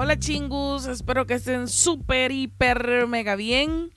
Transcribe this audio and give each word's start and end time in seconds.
Hola 0.00 0.16
chingus, 0.16 0.86
espero 0.86 1.26
que 1.26 1.34
estén 1.34 1.66
súper, 1.66 2.30
hiper, 2.30 3.08
mega 3.08 3.34
bien. 3.34 3.90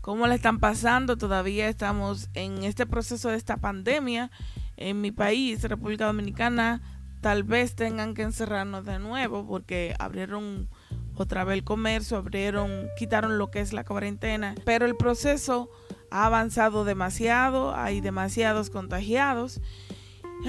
¿Cómo 0.00 0.26
le 0.26 0.34
están 0.34 0.58
pasando? 0.58 1.16
Todavía 1.16 1.68
estamos 1.68 2.28
en 2.34 2.64
este 2.64 2.86
proceso 2.86 3.28
de 3.28 3.36
esta 3.36 3.58
pandemia. 3.58 4.32
En 4.76 5.00
mi 5.00 5.12
país, 5.12 5.62
República 5.62 6.06
Dominicana, 6.06 6.82
tal 7.20 7.44
vez 7.44 7.76
tengan 7.76 8.14
que 8.14 8.22
encerrarnos 8.22 8.84
de 8.84 8.98
nuevo 8.98 9.46
porque 9.46 9.94
abrieron 10.00 10.68
otra 11.14 11.44
vez 11.44 11.58
el 11.58 11.62
comercio, 11.62 12.16
abrieron, 12.16 12.88
quitaron 12.98 13.38
lo 13.38 13.52
que 13.52 13.60
es 13.60 13.72
la 13.72 13.84
cuarentena. 13.84 14.56
Pero 14.64 14.86
el 14.86 14.96
proceso 14.96 15.70
ha 16.10 16.26
avanzado 16.26 16.84
demasiado, 16.84 17.76
hay 17.76 18.00
demasiados 18.00 18.70
contagiados. 18.70 19.60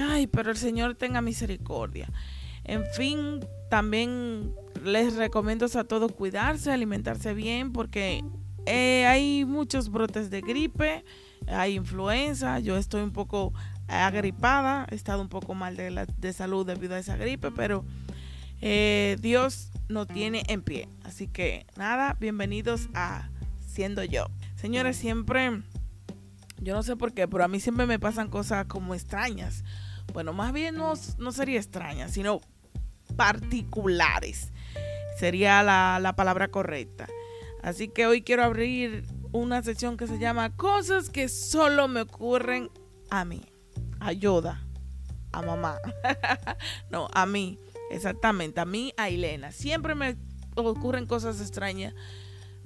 Ay, 0.00 0.26
pero 0.26 0.50
el 0.50 0.56
Señor 0.56 0.96
tenga 0.96 1.20
misericordia. 1.20 2.10
En 2.64 2.84
fin, 2.86 3.46
también 3.70 4.52
les 4.84 5.14
recomiendo 5.16 5.66
a 5.66 5.84
todos 5.84 6.12
cuidarse, 6.12 6.72
alimentarse 6.72 7.34
bien, 7.34 7.72
porque 7.72 8.24
eh, 8.66 9.06
hay 9.06 9.44
muchos 9.44 9.90
brotes 9.90 10.30
de 10.30 10.40
gripe, 10.40 11.04
hay 11.46 11.74
influenza, 11.74 12.58
yo 12.58 12.76
estoy 12.76 13.02
un 13.02 13.12
poco 13.12 13.52
agripada, 13.88 14.86
he 14.90 14.94
estado 14.94 15.22
un 15.22 15.28
poco 15.28 15.54
mal 15.54 15.76
de, 15.76 15.90
la, 15.90 16.06
de 16.06 16.32
salud 16.32 16.66
debido 16.66 16.94
a 16.94 16.98
esa 16.98 17.16
gripe, 17.16 17.50
pero 17.50 17.84
eh, 18.60 19.16
Dios 19.20 19.70
no 19.88 20.06
tiene 20.06 20.42
en 20.48 20.62
pie. 20.62 20.88
Así 21.04 21.28
que 21.28 21.66
nada, 21.76 22.16
bienvenidos 22.18 22.88
a 22.94 23.30
Siendo 23.66 24.02
yo. 24.04 24.26
Señores, 24.54 24.96
siempre, 24.96 25.62
yo 26.62 26.74
no 26.74 26.82
sé 26.82 26.96
por 26.96 27.12
qué, 27.12 27.28
pero 27.28 27.44
a 27.44 27.48
mí 27.48 27.60
siempre 27.60 27.84
me 27.84 27.98
pasan 27.98 28.30
cosas 28.30 28.64
como 28.66 28.94
extrañas. 28.94 29.64
Bueno, 30.14 30.32
más 30.32 30.54
bien 30.54 30.76
no, 30.76 30.94
no 31.18 31.30
sería 31.30 31.58
extrañas, 31.58 32.12
sino 32.12 32.40
particulares. 33.16 34.52
Sería 35.18 35.62
la, 35.62 35.98
la 36.00 36.14
palabra 36.16 36.48
correcta. 36.48 37.06
Así 37.62 37.88
que 37.88 38.06
hoy 38.06 38.22
quiero 38.22 38.44
abrir 38.44 39.04
una 39.32 39.62
sección 39.62 39.96
que 39.96 40.06
se 40.06 40.18
llama 40.18 40.56
Cosas 40.56 41.10
que 41.10 41.28
solo 41.28 41.88
me 41.88 42.02
ocurren 42.02 42.70
a 43.10 43.24
mí. 43.24 43.42
Ayuda. 44.00 44.62
A 45.32 45.42
mamá. 45.42 45.78
no, 46.90 47.08
a 47.12 47.26
mí. 47.26 47.58
Exactamente. 47.90 48.60
A 48.60 48.64
mí, 48.64 48.92
a 48.96 49.08
Elena. 49.08 49.52
Siempre 49.52 49.94
me 49.94 50.16
ocurren 50.54 51.06
cosas 51.06 51.40
extrañas 51.40 51.94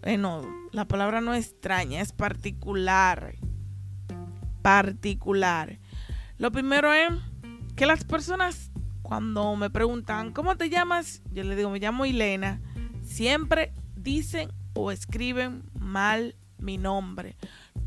bueno, 0.02 0.42
la 0.72 0.86
palabra 0.86 1.20
no 1.20 1.34
extraña, 1.34 2.00
es 2.00 2.12
particular. 2.12 3.34
Particular. 4.62 5.78
Lo 6.38 6.50
primero 6.50 6.92
es 6.92 7.10
que 7.76 7.84
las 7.84 8.04
personas 8.04 8.69
cuando 9.10 9.56
me 9.56 9.70
preguntan, 9.70 10.32
¿cómo 10.32 10.56
te 10.56 10.70
llamas? 10.70 11.20
Yo 11.32 11.42
le 11.42 11.56
digo, 11.56 11.68
me 11.68 11.80
llamo 11.80 12.04
Elena. 12.04 12.60
Siempre 13.02 13.72
dicen 13.96 14.52
o 14.72 14.92
escriben 14.92 15.64
mal 15.76 16.36
mi 16.58 16.78
nombre. 16.78 17.34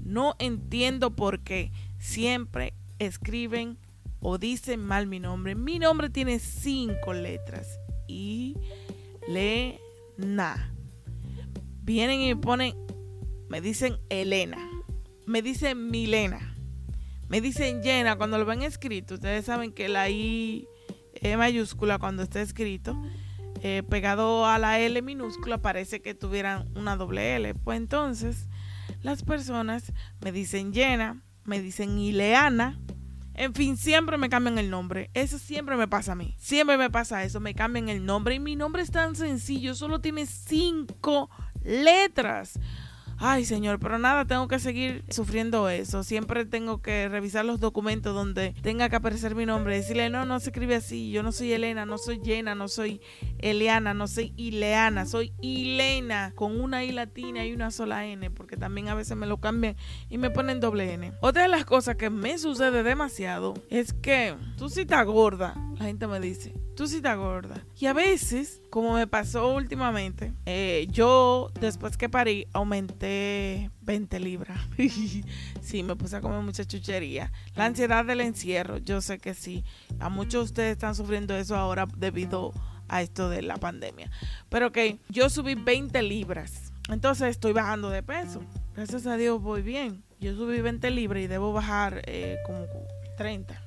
No 0.01 0.35
entiendo 0.37 1.15
por 1.15 1.39
qué 1.39 1.71
siempre 1.97 2.73
escriben 2.99 3.77
o 4.19 4.37
dicen 4.37 4.83
mal 4.85 5.07
mi 5.07 5.21
nombre. 5.21 5.55
Mi 5.55 5.79
nombre 5.79 6.09
tiene 6.09 6.39
cinco 6.39 7.13
letras. 7.13 7.79
Y 8.05 8.57
le 9.25 9.79
na 10.17 10.73
vienen 11.83 12.19
y 12.19 12.33
me 12.33 12.35
ponen, 12.35 12.75
me 13.47 13.61
dicen 13.61 13.97
Elena, 14.09 14.57
me 15.25 15.41
dicen 15.41 15.89
Milena, 15.89 16.57
me 17.29 17.39
dicen 17.39 17.81
llena 17.81 18.17
cuando 18.17 18.37
lo 18.37 18.43
ven 18.43 18.61
escrito. 18.61 19.13
Ustedes 19.13 19.45
saben 19.45 19.71
que 19.71 19.87
la 19.87 20.09
I 20.09 20.67
e 21.23 21.37
mayúscula 21.37 21.97
cuando 21.97 22.21
está 22.21 22.41
escrito, 22.41 23.01
eh, 23.61 23.81
pegado 23.89 24.45
a 24.45 24.59
la 24.59 24.79
L 24.79 25.01
minúscula, 25.01 25.57
parece 25.57 26.01
que 26.01 26.13
tuvieran 26.13 26.69
una 26.75 26.97
doble 26.97 27.35
L. 27.37 27.55
Pues 27.55 27.77
entonces, 27.77 28.49
las 29.01 29.23
personas 29.23 29.93
me 30.21 30.31
dicen 30.31 30.73
llena, 30.73 31.23
me 31.45 31.61
dicen 31.61 31.97
Ileana. 31.97 32.79
En 33.35 33.55
fin, 33.55 33.77
siempre 33.77 34.17
me 34.17 34.29
cambian 34.29 34.59
el 34.59 34.69
nombre. 34.69 35.09
Eso 35.13 35.39
siempre 35.39 35.75
me 35.75 35.87
pasa 35.87 36.11
a 36.11 36.15
mí. 36.15 36.35
Siempre 36.37 36.77
me 36.77 36.91
pasa 36.91 37.23
eso. 37.23 37.39
Me 37.39 37.55
cambian 37.55 37.89
el 37.89 38.05
nombre. 38.05 38.35
Y 38.35 38.39
mi 38.39 38.55
nombre 38.55 38.83
es 38.83 38.91
tan 38.91 39.15
sencillo. 39.15 39.73
Solo 39.73 40.01
tiene 40.01 40.27
cinco 40.27 41.31
letras. 41.63 42.59
Ay, 43.17 43.45
señor, 43.45 43.79
pero 43.79 43.97
nada, 43.97 44.25
tengo 44.25 44.47
que 44.47 44.59
seguir 44.59 45.03
sufriendo 45.09 45.69
eso. 45.69 46.03
Siempre 46.03 46.45
tengo 46.45 46.81
que 46.81 47.07
revisar 47.09 47.45
los 47.45 47.59
documentos 47.59 48.13
donde 48.13 48.53
tenga 48.61 48.89
que 48.89 48.95
aparecer 48.95 49.35
mi 49.35 49.45
nombre. 49.45 49.75
Decirle, 49.75 50.09
no, 50.09 50.25
no 50.25 50.39
se 50.39 50.49
escribe 50.49 50.75
así. 50.75 51.11
Yo 51.11 51.23
no 51.23 51.31
soy 51.31 51.53
Elena, 51.53 51.85
no 51.85 51.97
soy 51.97 52.19
Llena, 52.19 52.55
no 52.55 52.67
soy 52.67 53.01
Eliana, 53.39 53.93
no 53.93 54.07
soy 54.07 54.33
Ileana, 54.37 55.05
soy 55.05 55.33
Ilena 55.41 56.33
con 56.35 56.59
una 56.59 56.83
I 56.83 56.91
latina 56.91 57.45
y 57.45 57.53
una 57.53 57.71
sola 57.71 58.05
N, 58.05 58.29
porque 58.31 58.57
también 58.57 58.89
a 58.89 58.95
veces 58.95 59.17
me 59.17 59.27
lo 59.27 59.37
cambian 59.37 59.75
y 60.09 60.17
me 60.17 60.29
ponen 60.29 60.59
doble 60.59 60.93
N. 60.93 61.13
Otra 61.21 61.43
de 61.43 61.49
las 61.49 61.65
cosas 61.65 61.95
que 61.95 62.09
me 62.09 62.37
sucede 62.37 62.83
demasiado 62.83 63.53
es 63.69 63.93
que 63.93 64.35
tú 64.57 64.69
sí 64.69 64.81
estás 64.81 65.05
gorda, 65.05 65.55
la 65.77 65.85
gente 65.85 66.07
me 66.07 66.19
dice 66.19 66.53
tú 66.75 66.87
sí 66.87 66.97
estás 66.97 67.17
gorda. 67.17 67.63
Y 67.79 67.85
a 67.85 67.93
veces, 67.93 68.61
como 68.73 68.95
me 68.95 69.05
pasó 69.05 69.53
últimamente, 69.53 70.33
eh, 70.47 70.87
yo 70.89 71.51
después 71.59 71.95
que 71.95 72.09
parí 72.09 72.47
aumenté 72.53 73.69
20 73.81 74.19
libras. 74.19 74.59
sí, 75.61 75.83
me 75.83 75.95
puse 75.95 76.15
a 76.15 76.21
comer 76.21 76.41
mucha 76.41 76.65
chuchería. 76.65 77.31
La 77.53 77.65
ansiedad 77.65 78.03
del 78.03 78.21
encierro, 78.21 78.79
yo 78.79 78.99
sé 79.01 79.19
que 79.19 79.35
sí. 79.35 79.63
A 79.99 80.09
muchos 80.09 80.33
de 80.33 80.45
ustedes 80.45 80.71
están 80.71 80.95
sufriendo 80.95 81.35
eso 81.35 81.55
ahora 81.55 81.85
debido 81.97 82.51
a 82.87 83.03
esto 83.03 83.29
de 83.29 83.43
la 83.43 83.57
pandemia. 83.57 84.09
Pero 84.49 84.71
que 84.71 84.97
yo 85.07 85.29
subí 85.29 85.53
20 85.53 86.01
libras. 86.01 86.73
Entonces 86.89 87.27
estoy 87.29 87.53
bajando 87.53 87.91
de 87.91 88.01
peso. 88.01 88.41
Gracias 88.75 89.05
a 89.05 89.17
Dios 89.17 89.39
voy 89.39 89.61
bien. 89.61 90.03
Yo 90.19 90.35
subí 90.35 90.61
20 90.61 90.89
libras 90.89 91.21
y 91.21 91.27
debo 91.27 91.53
bajar 91.53 92.01
eh, 92.07 92.37
como 92.47 92.65
30 93.17 93.53
o 93.53 93.62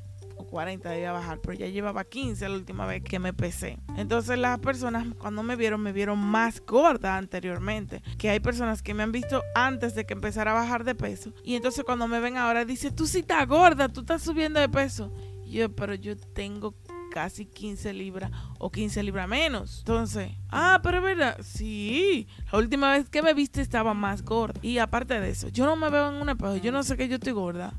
40 0.57 0.89
debía 0.89 1.13
bajar, 1.13 1.39
pero 1.43 1.53
ya 1.53 1.67
llevaba 1.67 2.05
15 2.05 2.49
la 2.49 2.55
última 2.55 2.87
vez 2.87 3.05
que 3.05 3.19
me 3.19 3.35
pesé. 3.35 3.79
Entonces 3.99 4.39
las 4.39 4.59
personas 4.59 5.07
cuando 5.19 5.43
me 5.43 5.55
vieron 5.55 5.83
me 5.83 5.93
vieron 5.93 6.19
más 6.19 6.63
gorda 6.65 7.19
anteriormente, 7.19 8.03
que 8.17 8.31
hay 8.31 8.41
personas 8.41 8.81
que 8.81 8.95
me 8.95 9.03
han 9.03 9.13
visto 9.13 9.43
antes 9.55 9.95
de 9.95 10.07
que 10.07 10.15
empezara 10.15 10.53
a 10.53 10.55
bajar 10.55 10.85
de 10.85 10.95
peso 10.95 11.35
y 11.45 11.57
entonces 11.57 11.85
cuando 11.85 12.09
me 12.09 12.21
ven 12.21 12.39
ahora 12.39 12.65
dice, 12.65 12.91
"Tú 12.91 13.07
sí 13.07 13.19
estás 13.19 13.47
gorda, 13.47 13.91
tú 13.91 14.01
estás 14.01 14.23
subiendo 14.23 14.59
de 14.59 14.71
peso." 14.71 15.13
yo, 15.47 15.71
"Pero 15.77 15.95
yo 15.95 16.17
tengo 16.17 16.75
casi 17.13 17.45
15 17.45 17.93
libras 17.93 18.31
o 18.59 18.71
15 18.71 19.03
libras 19.03 19.29
menos. 19.29 19.81
Entonces, 19.81 20.33
ah, 20.49 20.81
pero 20.83 20.99
es 20.99 21.05
verdad, 21.05 21.37
sí, 21.43 22.29
la 22.51 22.59
última 22.59 22.93
vez 22.93 23.11
que 23.11 23.21
me 23.21 23.35
viste 23.35 23.61
estaba 23.61 23.93
más 23.93 24.23
gorda. 24.23 24.59
Y 24.63 24.79
aparte 24.79 25.21
de 25.21 25.29
eso, 25.29 25.49
yo 25.49 25.67
no 25.67 25.77
me 25.77 25.91
veo 25.91 26.09
en 26.09 26.15
un 26.15 26.31
espejo, 26.31 26.57
yo 26.57 26.73
no 26.73 26.83
sé 26.83 26.97
que 26.97 27.09
yo 27.09 27.17
estoy 27.17 27.35
gorda. 27.35 27.75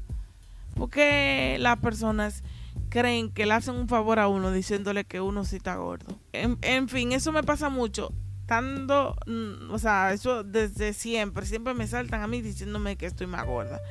Porque 0.77 1.57
las 1.59 1.77
personas 1.79 2.43
creen 2.89 3.31
que 3.31 3.45
le 3.45 3.53
hacen 3.53 3.75
un 3.75 3.87
favor 3.87 4.19
a 4.19 4.27
uno 4.27 4.51
diciéndole 4.51 5.05
que 5.05 5.21
uno 5.21 5.45
sí 5.45 5.57
está 5.57 5.75
gordo. 5.75 6.19
En, 6.33 6.89
fin, 6.89 7.11
eso 7.11 7.31
me 7.31 7.43
pasa 7.43 7.69
mucho. 7.69 8.11
Estando, 8.41 9.15
mm, 9.25 9.71
o 9.71 9.79
sea, 9.79 10.13
eso 10.13 10.43
desde 10.43 10.93
siempre, 10.93 11.45
siempre 11.45 11.73
me 11.73 11.85
saltan 11.85 12.21
a 12.21 12.27
mí 12.27 12.41
diciéndome 12.41 12.95
que 12.95 13.05
estoy 13.05 13.27
más 13.27 13.45
gorda. 13.45 13.81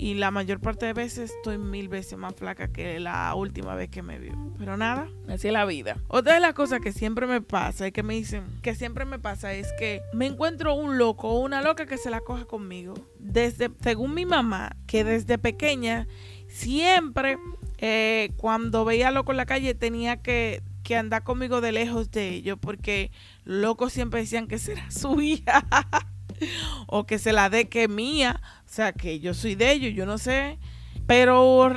Y 0.00 0.14
la 0.14 0.30
mayor 0.30 0.60
parte 0.60 0.86
de 0.86 0.94
veces 0.94 1.30
estoy 1.30 1.58
mil 1.58 1.88
veces 1.88 2.16
más 2.16 2.34
flaca 2.34 2.68
que 2.68 2.98
la 3.00 3.34
última 3.34 3.74
vez 3.74 3.90
que 3.90 4.00
me 4.00 4.18
vio. 4.18 4.32
Pero 4.58 4.78
nada, 4.78 5.08
así 5.28 5.48
es 5.48 5.52
la 5.52 5.66
vida. 5.66 5.98
Otra 6.08 6.32
de 6.32 6.40
las 6.40 6.54
cosas 6.54 6.80
que 6.80 6.92
siempre 6.92 7.26
me 7.26 7.42
pasa 7.42 7.86
y 7.86 7.92
que 7.92 8.02
me 8.02 8.14
dicen 8.14 8.46
que 8.62 8.74
siempre 8.74 9.04
me 9.04 9.18
pasa 9.18 9.52
es 9.52 9.70
que 9.78 10.00
me 10.14 10.24
encuentro 10.24 10.72
un 10.72 10.96
loco 10.96 11.28
o 11.28 11.40
una 11.40 11.60
loca 11.60 11.84
que 11.84 11.98
se 11.98 12.08
la 12.08 12.20
coja 12.20 12.46
conmigo. 12.46 12.94
Desde, 13.18 13.70
según 13.82 14.14
mi 14.14 14.24
mamá, 14.24 14.74
que 14.86 15.04
desde 15.04 15.36
pequeña 15.36 16.08
siempre 16.48 17.36
eh, 17.80 18.30
cuando 18.36 18.84
veía 18.84 19.10
loco 19.10 19.32
en 19.32 19.38
la 19.38 19.46
calle 19.46 19.74
tenía 19.74 20.22
que, 20.22 20.62
que 20.82 20.96
andar 20.96 21.24
conmigo 21.24 21.60
de 21.60 21.72
lejos 21.72 22.10
de 22.10 22.28
ellos 22.28 22.58
porque 22.60 23.10
locos 23.44 23.92
siempre 23.92 24.20
decían 24.20 24.46
que 24.46 24.58
será 24.58 24.90
su 24.90 25.20
hija 25.22 25.66
o 26.86 27.04
que 27.04 27.18
se 27.18 27.32
la 27.32 27.50
dé 27.50 27.68
que 27.68 27.88
mía 27.88 28.40
o 28.70 28.72
sea, 28.72 28.92
que 28.92 29.18
yo 29.18 29.34
soy 29.34 29.56
de 29.56 29.72
ellos, 29.72 29.94
yo 29.96 30.06
no 30.06 30.16
sé. 30.16 30.60
Pero 31.08 31.74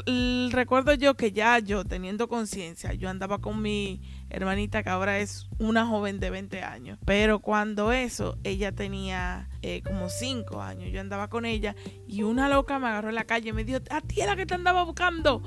recuerdo 0.52 0.94
yo 0.94 1.16
que 1.16 1.32
ya 1.32 1.58
yo 1.58 1.84
teniendo 1.84 2.28
conciencia, 2.28 2.94
yo 2.94 3.10
andaba 3.10 3.40
con 3.40 3.64
mi 3.64 4.00
hermanita 4.30 4.84
que 4.84 4.90
ahora 4.90 5.18
es 5.18 5.48
una 5.58 5.88
joven 5.88 6.20
de 6.20 6.30
20 6.30 6.62
años. 6.62 7.00
Pero 7.04 7.40
cuando 7.40 7.92
eso, 7.92 8.38
ella 8.44 8.74
tenía 8.74 9.50
eh, 9.64 9.82
como 9.82 10.10
5 10.10 10.62
años. 10.62 10.92
Yo 10.92 11.00
andaba 11.00 11.30
con 11.30 11.46
ella 11.46 11.76
y 12.06 12.24
una 12.24 12.50
loca 12.50 12.80
me 12.80 12.88
agarró 12.88 13.10
en 13.10 13.16
la 13.16 13.24
calle 13.24 13.50
y 13.50 13.54
me 13.54 13.64
dijo, 13.64 13.80
a 13.90 14.02
ti 14.02 14.20
era 14.20 14.36
que 14.36 14.46
te 14.46 14.54
andaba 14.54 14.84
buscando 14.84 15.42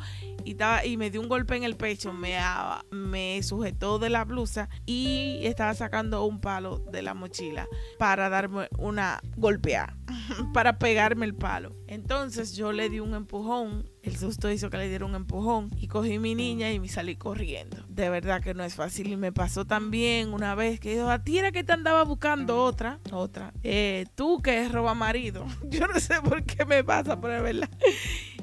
y, 0.47 0.53
estaba, 0.53 0.87
y 0.87 0.97
me 0.97 1.11
dio 1.11 1.21
un 1.21 1.29
golpe 1.29 1.57
en 1.57 1.65
el 1.65 1.77
pecho, 1.77 2.13
me, 2.13 2.39
me 2.91 3.43
sujetó 3.43 3.99
de 3.99 4.11
la 4.11 4.25
blusa 4.25 4.69
y 4.87 5.41
estaba 5.43 5.75
sacando 5.75 6.25
un 6.25 6.41
palo 6.41 6.79
de 6.79 7.03
la 7.03 7.15
mochila 7.15 7.67
para 7.99 8.29
darme 8.29 8.69
una 8.79 9.21
golpeada, 9.37 9.97
para 10.55 10.79
pegarme 10.79 11.27
el 11.27 11.35
palo. 11.35 11.75
Entonces 11.89 12.55
yo 12.55 12.73
le 12.73 12.89
di 12.89 13.01
un 13.01 13.15
empujón 13.15 13.89
El 14.03 14.17
susto 14.17 14.51
hizo 14.51 14.71
que 14.71 14.77
le 14.77 14.89
diera 14.89 15.05
un 15.05 15.15
empujón 15.15 15.71
y 15.77 15.89
cogí 15.89 16.19
mi 16.19 16.35
niña 16.35 16.73
y 16.73 16.79
me 16.79 16.89
salí 16.89 17.17
corriendo. 17.17 17.79
De 17.89 18.09
verdad 18.09 18.41
que 18.41 18.55
no 18.55 18.63
es 18.63 18.75
fácil. 18.75 19.09
Y 19.09 19.17
me 19.17 19.33
pasó 19.33 19.65
también 19.65 20.33
una 20.33 20.55
vez 20.55 20.79
que 20.79 20.95
dijo, 20.95 21.09
a 21.09 21.23
ti 21.23 21.39
era 21.39 21.51
que 21.51 21.65
te 21.65 21.73
andaba 21.73 22.05
buscando 22.05 22.63
otra, 22.63 23.01
otra. 23.11 23.53
Eh, 23.65 24.06
tú 24.15 24.41
que 24.43 24.63
es 24.63 24.73
roba 24.73 24.95
marido. 24.95 25.47
Yo 25.69 25.87
no 25.87 25.99
sé 26.01 26.21
por 26.21 26.45
qué 26.45 26.65
me 26.65 26.85
pasa, 26.85 27.21
pero 27.21 27.37
es 27.37 27.43
verdad. 27.43 27.71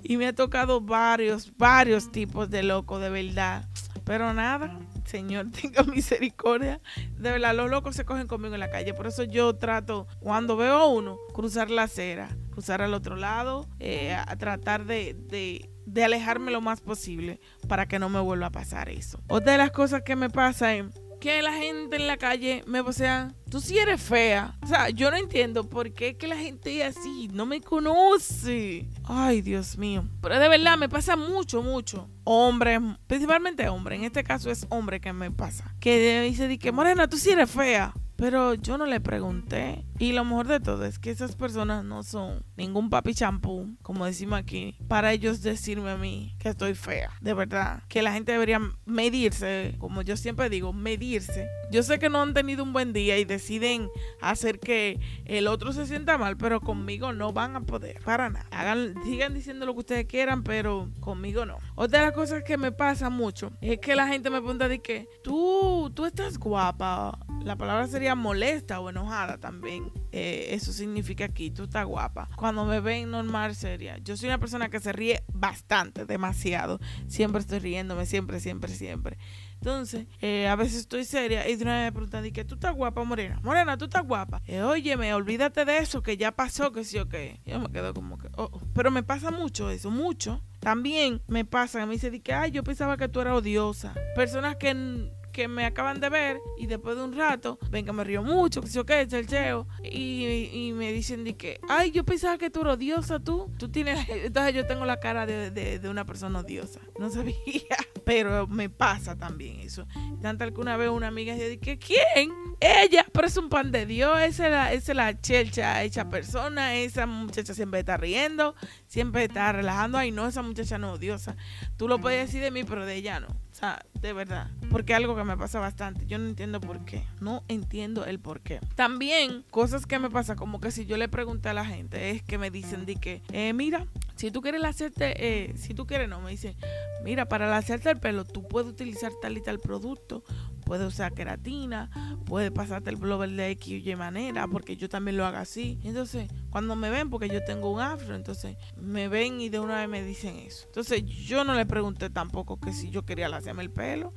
Y 0.03 0.17
me 0.17 0.27
ha 0.27 0.33
tocado 0.33 0.81
varios, 0.81 1.55
varios 1.57 2.11
tipos 2.11 2.49
de 2.49 2.63
loco, 2.63 2.99
de 2.99 3.09
verdad. 3.09 3.67
Pero 4.03 4.33
nada, 4.33 4.79
Señor, 5.05 5.51
tenga 5.61 5.83
misericordia. 5.83 6.81
De 7.17 7.31
verdad, 7.31 7.55
los 7.55 7.69
locos 7.69 7.95
se 7.95 8.05
cogen 8.05 8.27
conmigo 8.27 8.53
en 8.53 8.59
la 8.59 8.69
calle. 8.69 8.93
Por 8.93 9.07
eso 9.07 9.23
yo 9.23 9.55
trato, 9.55 10.07
cuando 10.19 10.57
veo 10.57 10.75
a 10.75 10.87
uno, 10.87 11.17
cruzar 11.33 11.69
la 11.69 11.83
acera, 11.83 12.29
cruzar 12.51 12.81
al 12.81 12.93
otro 12.93 13.15
lado, 13.15 13.67
eh, 13.79 14.13
a 14.13 14.35
tratar 14.35 14.85
de, 14.85 15.13
de, 15.13 15.69
de, 15.85 16.03
alejarme 16.03 16.51
lo 16.51 16.61
más 16.61 16.81
posible 16.81 17.39
para 17.67 17.87
que 17.87 17.99
no 17.99 18.09
me 18.09 18.19
vuelva 18.19 18.47
a 18.47 18.51
pasar 18.51 18.89
eso. 18.89 19.19
Otra 19.27 19.53
de 19.53 19.57
las 19.57 19.71
cosas 19.71 20.03
que 20.03 20.15
me 20.15 20.29
pasa 20.29 20.73
es 20.75 20.85
que 21.23 21.41
la 21.41 21.53
gente 21.53 21.95
en 21.95 22.05
la 22.05 22.17
calle 22.17 22.65
me 22.67 22.83
sea, 22.91 23.33
tú 23.49 23.61
sí 23.61 23.77
eres 23.77 24.01
fea. 24.01 24.57
O 24.61 24.67
sea, 24.67 24.89
yo 24.89 25.09
no 25.09 25.15
entiendo 25.15 25.69
por 25.69 25.93
qué 25.93 26.17
que 26.17 26.27
la 26.27 26.35
gente 26.35 26.81
es 26.81 26.97
así, 26.97 27.29
no 27.31 27.45
me 27.45 27.61
conoce. 27.61 28.89
Ay, 29.05 29.41
Dios 29.41 29.77
mío. 29.77 30.03
Pero 30.21 30.37
de 30.37 30.49
verdad 30.49 30.77
me 30.77 30.89
pasa 30.89 31.15
mucho, 31.15 31.63
mucho. 31.63 32.09
Hombres, 32.25 32.81
principalmente 33.07 33.69
hombres, 33.69 33.99
en 33.99 34.03
este 34.03 34.25
caso 34.25 34.51
es 34.51 34.67
hombre 34.67 34.99
que 34.99 35.13
me 35.13 35.31
pasa. 35.31 35.73
Que 35.79 36.23
dice, 36.23 36.57
que 36.57 36.73
Morena, 36.73 37.07
tú 37.07 37.15
sí 37.15 37.29
eres 37.29 37.49
fea. 37.49 37.93
Pero 38.17 38.55
yo 38.55 38.77
no 38.77 38.85
le 38.85 38.99
pregunté. 38.99 39.85
Y 40.03 40.11
lo 40.11 40.25
mejor 40.25 40.49
de 40.49 40.59
todo 40.59 40.83
es 40.83 40.99
que 40.99 41.11
esas 41.11 41.37
personas 41.37 41.85
no 41.85 42.03
son 42.03 42.43
ningún 42.57 42.89
papi 42.89 43.13
champú, 43.13 43.73
como 43.81 44.05
decimos 44.05 44.37
aquí, 44.37 44.75
para 44.89 45.13
ellos 45.13 45.41
decirme 45.41 45.91
a 45.91 45.95
mí 45.95 46.35
que 46.39 46.49
estoy 46.49 46.73
fea. 46.73 47.11
De 47.21 47.33
verdad, 47.33 47.83
que 47.87 48.01
la 48.01 48.11
gente 48.11 48.33
debería 48.33 48.59
medirse, 48.85 49.75
como 49.79 50.01
yo 50.01 50.17
siempre 50.17 50.49
digo, 50.49 50.73
medirse. 50.73 51.47
Yo 51.71 51.83
sé 51.83 51.99
que 51.99 52.09
no 52.09 52.21
han 52.21 52.33
tenido 52.33 52.65
un 52.65 52.73
buen 52.73 52.91
día 52.91 53.17
y 53.17 53.23
deciden 53.23 53.87
hacer 54.21 54.59
que 54.59 54.99
el 55.23 55.47
otro 55.47 55.71
se 55.71 55.85
sienta 55.85 56.17
mal, 56.17 56.35
pero 56.35 56.59
conmigo 56.59 57.13
no 57.13 57.31
van 57.31 57.55
a 57.55 57.61
poder, 57.61 58.01
para 58.03 58.29
nada. 58.29 58.45
Hagan, 58.51 58.95
sigan 59.05 59.33
diciendo 59.33 59.65
lo 59.65 59.71
que 59.71 59.79
ustedes 59.79 60.05
quieran, 60.05 60.43
pero 60.43 60.89
conmigo 60.99 61.45
no. 61.45 61.59
Otra 61.75 61.99
de 61.99 62.05
las 62.07 62.13
cosas 62.13 62.43
que 62.43 62.57
me 62.57 62.73
pasa 62.73 63.09
mucho 63.09 63.53
es 63.61 63.79
que 63.79 63.95
la 63.95 64.09
gente 64.09 64.29
me 64.29 64.41
pregunta 64.41 64.67
de 64.67 64.81
que 64.81 65.07
tú, 65.23 65.93
tú 65.95 66.05
estás 66.05 66.37
guapa. 66.37 67.17
La 67.45 67.55
palabra 67.55 67.87
sería 67.87 68.15
molesta 68.15 68.81
o 68.81 68.89
enojada 68.89 69.37
también. 69.37 69.92
Eh, 70.11 70.53
eso 70.53 70.71
significa 70.71 71.25
aquí, 71.25 71.49
tú 71.49 71.63
estás 71.63 71.85
guapa. 71.85 72.29
Cuando 72.35 72.65
me 72.65 72.79
ven 72.79 73.09
normal, 73.09 73.55
seria. 73.55 73.97
Yo 73.97 74.15
soy 74.15 74.29
una 74.29 74.37
persona 74.37 74.69
que 74.69 74.79
se 74.79 74.91
ríe 74.91 75.23
bastante, 75.33 76.05
demasiado. 76.05 76.79
Siempre 77.07 77.41
estoy 77.41 77.59
riéndome, 77.59 78.05
siempre, 78.05 78.39
siempre, 78.39 78.73
siempre. 78.73 79.17
Entonces, 79.55 80.05
eh, 80.21 80.47
a 80.47 80.55
veces 80.55 80.81
estoy 80.81 81.05
seria 81.05 81.47
y 81.49 81.55
de 81.55 81.63
una 81.63 81.77
vez 81.77 81.85
me 81.85 81.91
preguntan, 81.93 82.29
que 82.31 82.43
tú 82.43 82.55
estás 82.55 82.75
guapa, 82.75 83.03
Morena? 83.03 83.39
Morena, 83.43 83.77
tú 83.77 83.85
estás 83.85 84.05
guapa. 84.05 84.41
Eh, 84.45 84.61
óyeme, 84.61 85.13
olvídate 85.13 85.65
de 85.65 85.77
eso, 85.77 86.03
que 86.03 86.17
ya 86.17 86.31
pasó, 86.33 86.71
que 86.71 86.83
sí 86.83 86.99
o 86.99 87.07
qué. 87.07 87.39
Yo 87.45 87.59
me 87.59 87.71
quedo 87.71 87.93
como 87.93 88.17
que, 88.17 88.27
oh, 88.35 88.49
oh". 88.51 88.61
pero 88.73 88.91
me 88.91 89.03
pasa 89.03 89.31
mucho 89.31 89.69
eso, 89.69 89.89
mucho. 89.89 90.43
También 90.59 91.21
me 91.27 91.45
pasa, 91.45 91.85
me 91.85 91.93
dice, 91.93 92.21
que, 92.21 92.33
ay, 92.33 92.51
yo 92.51 92.63
pensaba 92.63 92.97
que 92.97 93.07
tú 93.07 93.21
eras 93.21 93.35
odiosa. 93.35 93.93
Personas 94.15 94.57
que 94.57 95.09
que 95.33 95.47
me 95.47 95.65
acaban 95.65 95.99
de 95.99 96.09
ver 96.09 96.39
y 96.57 96.67
después 96.67 96.95
de 96.95 97.03
un 97.03 97.13
rato, 97.13 97.59
ven 97.69 97.85
que 97.85 97.91
me 97.91 98.03
río 98.03 98.23
mucho, 98.23 98.61
que 98.61 98.69
yo 98.69 98.85
qué, 98.85 99.05
cheo, 99.07 99.67
y, 99.83 100.49
y 100.53 100.71
me 100.73 100.93
dicen 100.93 101.23
de 101.23 101.35
que, 101.35 101.59
ay, 101.67 101.91
yo 101.91 102.05
pensaba 102.05 102.37
que 102.37 102.49
tú 102.49 102.61
eras 102.61 102.75
odiosa, 102.75 103.19
tú, 103.19 103.51
tú 103.57 103.69
tienes, 103.69 104.07
entonces 104.09 104.53
yo 104.53 104.65
tengo 104.65 104.85
la 104.85 104.99
cara 104.99 105.25
de, 105.25 105.51
de, 105.51 105.89
una 105.89 106.05
persona 106.05 106.39
odiosa, 106.39 106.79
no 106.99 107.09
sabía, 107.09 107.35
pero 108.05 108.47
me 108.47 108.69
pasa 108.69 109.17
también 109.17 109.59
eso. 109.59 109.85
Tanto 110.21 110.53
que 110.53 110.61
una 110.61 110.77
vez 110.77 110.89
una 110.89 111.07
amiga 111.07 111.33
dice 111.33 111.59
que, 111.59 111.77
¿quién? 111.77 112.31
Ella, 112.59 113.05
pero 113.11 113.27
es 113.27 113.35
un 113.35 113.49
pan 113.49 113.71
de 113.71 113.85
Dios, 113.85 114.17
esa 114.21 114.45
es 114.45 114.51
la, 114.51 114.73
esa 114.73 114.91
es 114.91 114.95
la 114.95 115.19
chelcha 115.19 115.83
hecha 115.83 116.09
persona, 116.09 116.75
esa 116.75 117.07
muchacha 117.07 117.53
siempre 117.53 117.79
está 117.79 117.97
riendo, 117.97 118.55
siempre 118.87 119.25
está 119.25 119.51
relajando, 119.51 119.97
ay 119.97 120.11
no, 120.11 120.27
esa 120.27 120.43
muchacha 120.43 120.77
no 120.77 120.93
odiosa. 120.93 121.35
Tú 121.75 121.87
lo 121.87 121.99
puedes 121.99 122.27
decir 122.27 122.41
de 122.41 122.51
mí, 122.51 122.63
pero 122.63 122.85
de 122.85 122.95
ella 122.95 123.19
no. 123.19 123.42
O 123.53 123.55
sea, 123.55 123.85
de 124.01 124.13
verdad. 124.13 124.49
Porque 124.71 124.95
algo 124.95 125.15
que 125.15 125.23
me 125.23 125.37
pasa 125.37 125.59
bastante. 125.59 126.07
Yo 126.07 126.17
no 126.17 126.25
entiendo 126.25 126.59
por 126.59 126.83
qué. 126.85 127.05
No 127.21 127.43
entiendo 127.47 128.03
el 128.03 128.19
por 128.19 128.41
qué. 128.41 128.59
También, 128.73 129.45
cosas 129.51 129.85
que 129.85 129.99
me 129.99 130.09
pasa, 130.09 130.35
como 130.35 130.59
que 130.59 130.71
si 130.71 130.87
yo 130.87 130.97
le 130.97 131.07
pregunté 131.07 131.49
a 131.49 131.53
la 131.53 131.63
gente, 131.63 132.09
es 132.09 132.23
que 132.23 132.39
me 132.39 132.49
dicen 132.49 132.87
de 132.87 132.95
que, 132.95 133.21
eh, 133.31 133.53
mira, 133.53 133.85
si 134.15 134.31
tú 134.31 134.41
quieres 134.41 134.63
hacerte, 134.63 135.13
eh, 135.17 135.53
si 135.55 135.75
tú 135.75 135.85
quieres, 135.85 136.09
no, 136.09 136.19
me 136.19 136.31
dicen, 136.31 136.55
mira, 137.03 137.27
para 137.27 137.55
hacerte 137.55 137.91
el 137.91 137.99
pelo, 137.99 138.25
tú 138.25 138.47
puedes 138.47 138.67
utilizar 138.67 139.11
tal 139.21 139.37
y 139.37 139.43
tal 139.43 139.59
producto 139.59 140.23
puedes 140.65 140.87
usar 140.87 141.13
queratina, 141.13 141.89
puedes 142.25 142.51
pasarte 142.51 142.89
el 142.89 142.95
blower 142.95 143.29
de 143.29 143.51
X 143.51 143.85
y 143.85 143.95
manera, 143.95 144.47
porque 144.47 144.75
yo 144.77 144.89
también 144.89 145.17
lo 145.17 145.25
hago 145.25 145.37
así. 145.37 145.79
Entonces, 145.83 146.29
cuando 146.49 146.75
me 146.75 146.89
ven, 146.89 147.09
porque 147.09 147.29
yo 147.29 147.43
tengo 147.43 147.71
un 147.71 147.81
afro, 147.81 148.15
entonces 148.15 148.57
me 148.77 149.07
ven 149.07 149.41
y 149.41 149.49
de 149.49 149.59
una 149.59 149.77
vez 149.77 149.89
me 149.89 150.03
dicen 150.03 150.37
eso. 150.37 150.65
Entonces, 150.67 151.03
yo 151.05 151.43
no 151.43 151.53
le 151.53 151.65
pregunté 151.65 152.09
tampoco 152.09 152.59
que 152.59 152.73
si 152.73 152.89
yo 152.89 153.05
quería 153.05 153.27
hacerme 153.27 153.63
el 153.63 153.71
pelo. 153.71 154.13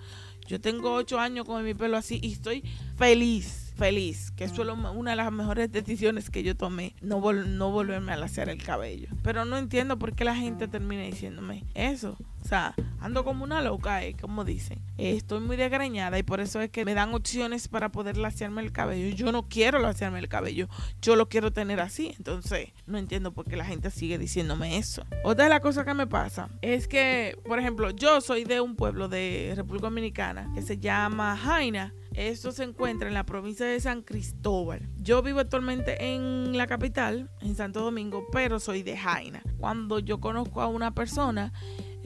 Yo 0.47 0.61
tengo 0.61 0.95
ocho 0.95 1.19
años 1.19 1.45
con 1.45 1.65
mi 1.65 1.75
pelo 1.75 1.97
así 1.97 2.21
y 2.23 2.33
estoy 2.33 2.63
feliz 2.97 3.67
feliz, 3.77 4.31
que 4.33 4.45
es 4.45 4.59
una 4.59 5.11
de 5.11 5.17
las 5.17 5.31
mejores 5.31 5.71
decisiones 5.71 6.31
que 6.31 6.43
yo 6.43 6.57
tomé, 6.57 6.95
no, 7.03 7.21
no 7.33 7.71
volverme 7.71 8.13
a 8.13 8.17
lasear 8.17 8.49
el 8.49 8.63
cabello. 8.63 9.09
Pero 9.23 9.45
no 9.45 9.59
entiendo 9.59 9.99
por 9.99 10.15
qué 10.15 10.25
la 10.25 10.35
gente 10.35 10.67
termina 10.67 11.03
diciéndome 11.03 11.65
eso. 11.75 12.17
O 12.47 12.49
sea, 12.49 12.77
ando 13.01 13.25
como 13.25 13.43
una 13.43 13.61
loca, 13.61 14.05
eh, 14.05 14.15
como 14.21 14.45
dicen. 14.45 14.79
Eh, 14.99 15.17
estoy 15.17 15.41
muy 15.41 15.57
desgreñada 15.57 16.17
y 16.17 16.23
por 16.23 16.39
eso 16.39 16.61
es 16.61 16.71
que 16.71 16.85
me 16.85 16.95
dan 16.95 17.13
opciones 17.13 17.67
para 17.67 17.91
poder 17.91 18.17
lasearme 18.17 18.63
el 18.63 18.71
cabello. 18.71 19.17
Yo 19.17 19.33
no 19.33 19.49
quiero 19.49 19.81
lasearme 19.81 20.21
el 20.21 20.29
cabello, 20.29 20.69
yo 21.03 21.17
lo 21.17 21.29
quiero 21.29 21.53
tener 21.53 21.81
así. 21.81 22.15
Entonces, 22.17 22.69
no 22.87 22.99
entiendo 22.99 23.33
por 23.33 23.47
qué 23.47 23.57
la 23.57 23.65
gente 23.65 23.91
sigue 23.91 24.17
diciéndome 24.17 24.79
eso. 24.79 25.03
Otra 25.25 25.47
de 25.47 25.51
las 25.51 25.59
cosas 25.59 25.85
que 25.85 25.95
me 25.95 26.07
pasa 26.07 26.49
es 26.63 26.87
que, 26.87 27.37
por 27.45 27.59
ejemplo, 27.59 27.91
yo 27.91 28.21
soy 28.21 28.45
de 28.45 28.61
un 28.61 28.77
pueblo 28.77 29.09
de 29.09 29.53
República 29.57 29.89
Dominicana 29.89 30.49
que 30.55 30.63
se 30.63 30.79
llama 30.79 31.37
Jaina. 31.37 31.95
Esto 32.13 32.53
se 32.53 32.63
encuentra 32.63 33.09
en 33.09 33.15
la 33.15 33.27
provincia 33.27 33.67
de 33.67 33.81
San 33.81 34.03
Cristóbal. 34.03 34.89
Yo 34.99 35.21
vivo 35.21 35.41
actualmente 35.41 36.15
en 36.15 36.57
la 36.57 36.69
capital, 36.69 37.29
en 37.43 37.57
Santo 37.57 37.81
Domingo, 37.81 38.25
pero 38.31 38.61
soy 38.61 38.85
de 38.85 38.97
Jaina. 38.97 39.43
Cuando 39.59 39.99
yo 39.99 40.19
conozco 40.19 40.63
a 40.63 40.69
una 40.69 40.95
persona, 40.95 41.53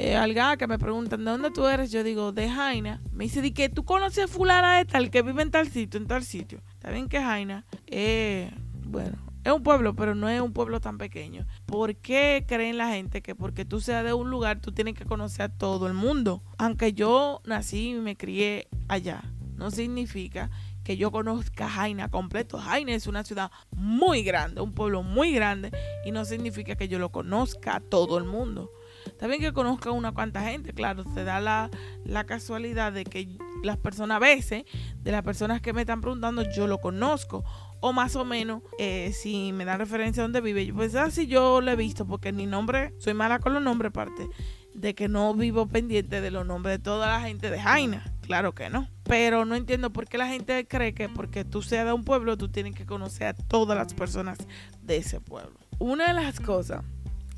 eh, 0.01 0.57
que 0.59 0.67
me 0.67 0.79
preguntan 0.79 1.25
de 1.25 1.31
dónde 1.31 1.51
tú 1.51 1.67
eres, 1.67 1.91
yo 1.91 2.03
digo 2.03 2.33
de 2.33 2.49
Jaina. 2.49 3.03
Me 3.13 3.25
dice, 3.25 3.43
¿de 3.43 3.53
que 3.53 3.69
tú 3.69 3.85
conoces 3.85 4.25
a 4.25 4.29
fulana 4.29 4.79
de 4.79 4.85
tal 4.85 5.11
que 5.11 5.23
vive 5.23 5.43
en 5.43 5.51
tal 5.51 5.69
sitio, 5.69 5.99
en 5.99 6.07
tal 6.07 6.25
sitio? 6.25 6.63
Está 6.73 6.91
bien 6.91 7.09
que 7.09 7.21
Jaina, 7.21 7.65
eh, 7.87 8.51
bueno, 8.85 9.19
es 9.45 9.53
un 9.53 9.63
pueblo, 9.63 9.95
pero 9.95 10.15
no 10.15 10.29
es 10.29 10.41
un 10.41 10.53
pueblo 10.53 10.81
tan 10.81 10.99
pequeño. 10.99 11.47
¿Por 11.67 11.97
qué 11.97 12.45
creen 12.47 12.79
la 12.79 12.89
gente 12.89 13.23
que 13.23 13.35
porque 13.35 13.65
tú 13.65 13.81
seas 13.81 14.05
de 14.05 14.13
un 14.13 14.31
lugar, 14.31 14.61
tú 14.61 14.73
tienes 14.73 14.95
que 14.95 15.05
conocer 15.05 15.43
a 15.43 15.49
todo 15.49 15.87
el 15.87 15.95
mundo? 15.95 16.43
Aunque 16.59 16.93
yo 16.93 17.41
nací 17.45 17.91
y 17.91 17.95
me 17.95 18.17
crié 18.17 18.69
allá 18.89 19.23
no 19.61 19.71
significa 19.71 20.51
que 20.83 20.97
yo 20.97 21.13
conozca 21.13 21.69
Jaina 21.69 22.11
completo. 22.11 22.59
Jaina 22.59 22.95
es 22.95 23.07
una 23.07 23.25
ciudad 23.25 23.53
muy 23.71 24.23
grande, 24.23 24.63
un 24.63 24.73
pueblo 24.73 25.03
muy 25.03 25.33
grande, 25.33 25.71
y 26.05 26.13
no 26.13 26.25
significa 26.25 26.75
que 26.77 26.89
yo 26.89 26.99
lo 26.99 27.13
conozca 27.13 27.77
a 27.77 27.81
todo 27.81 28.17
el 28.17 28.25
mundo. 28.25 28.73
También 29.21 29.43
que 29.43 29.53
conozca 29.53 29.91
una 29.91 30.13
cuanta 30.13 30.41
gente, 30.43 30.73
claro, 30.73 31.05
se 31.13 31.25
da 31.25 31.41
la, 31.41 32.25
casualidad 32.25 32.91
de 32.91 33.05
que 33.05 33.29
las 33.63 33.77
personas 33.77 34.17
a 34.17 34.19
veces, 34.19 34.65
de 34.97 35.13
las 35.13 35.23
personas 35.23 35.61
que 35.61 35.75
me 35.75 35.83
están 35.83 36.01
preguntando, 36.01 36.43
yo 36.51 36.67
lo 36.67 36.79
conozco. 36.79 37.45
O 37.83 37.93
más 37.93 38.17
o 38.17 38.25
menos, 38.25 38.63
eh, 38.79 39.13
si 39.13 39.53
me 39.53 39.67
dan 39.67 39.79
referencia 39.79 40.23
a 40.23 40.25
dónde 40.25 40.41
vive, 40.41 40.73
pues 40.73 40.95
así 40.95 41.27
yo 41.27 41.61
lo 41.61 41.71
he 41.71 41.77
visto, 41.77 42.07
porque 42.07 42.33
mi 42.33 42.47
nombre, 42.47 42.95
soy 42.99 43.13
mala 43.13 43.41
con 43.41 43.53
los 43.53 43.63
nombres, 43.63 43.91
aparte 43.91 44.27
de 44.75 44.95
que 44.95 45.09
no 45.09 45.35
vivo 45.35 45.67
pendiente 45.67 46.23
de 46.23 46.31
los 46.31 46.47
nombres 46.47 46.79
de 46.79 46.83
toda 46.83 47.07
la 47.07 47.21
gente 47.21 47.51
de 47.51 47.61
Jaina. 47.61 48.15
Claro 48.23 48.55
que 48.55 48.71
no. 48.71 48.89
Pero 49.03 49.45
no 49.45 49.55
entiendo 49.55 49.93
por 49.93 50.07
qué 50.07 50.17
la 50.17 50.29
gente 50.29 50.67
cree 50.67 50.95
que 50.95 51.11
porque 51.11 51.45
tú 51.45 51.61
seas 51.61 51.85
de 51.85 51.93
un 51.93 52.05
pueblo, 52.05 52.39
tú 52.39 52.49
tienes 52.49 52.75
que 52.75 52.87
conocer 52.87 53.27
a 53.27 53.35
todas 53.35 53.77
las 53.77 53.93
personas 53.93 54.39
de 54.81 54.97
ese 54.97 55.21
pueblo. 55.21 55.59
Una 55.79 56.09
de 56.09 56.15
las 56.15 56.41
cosas 56.41 56.85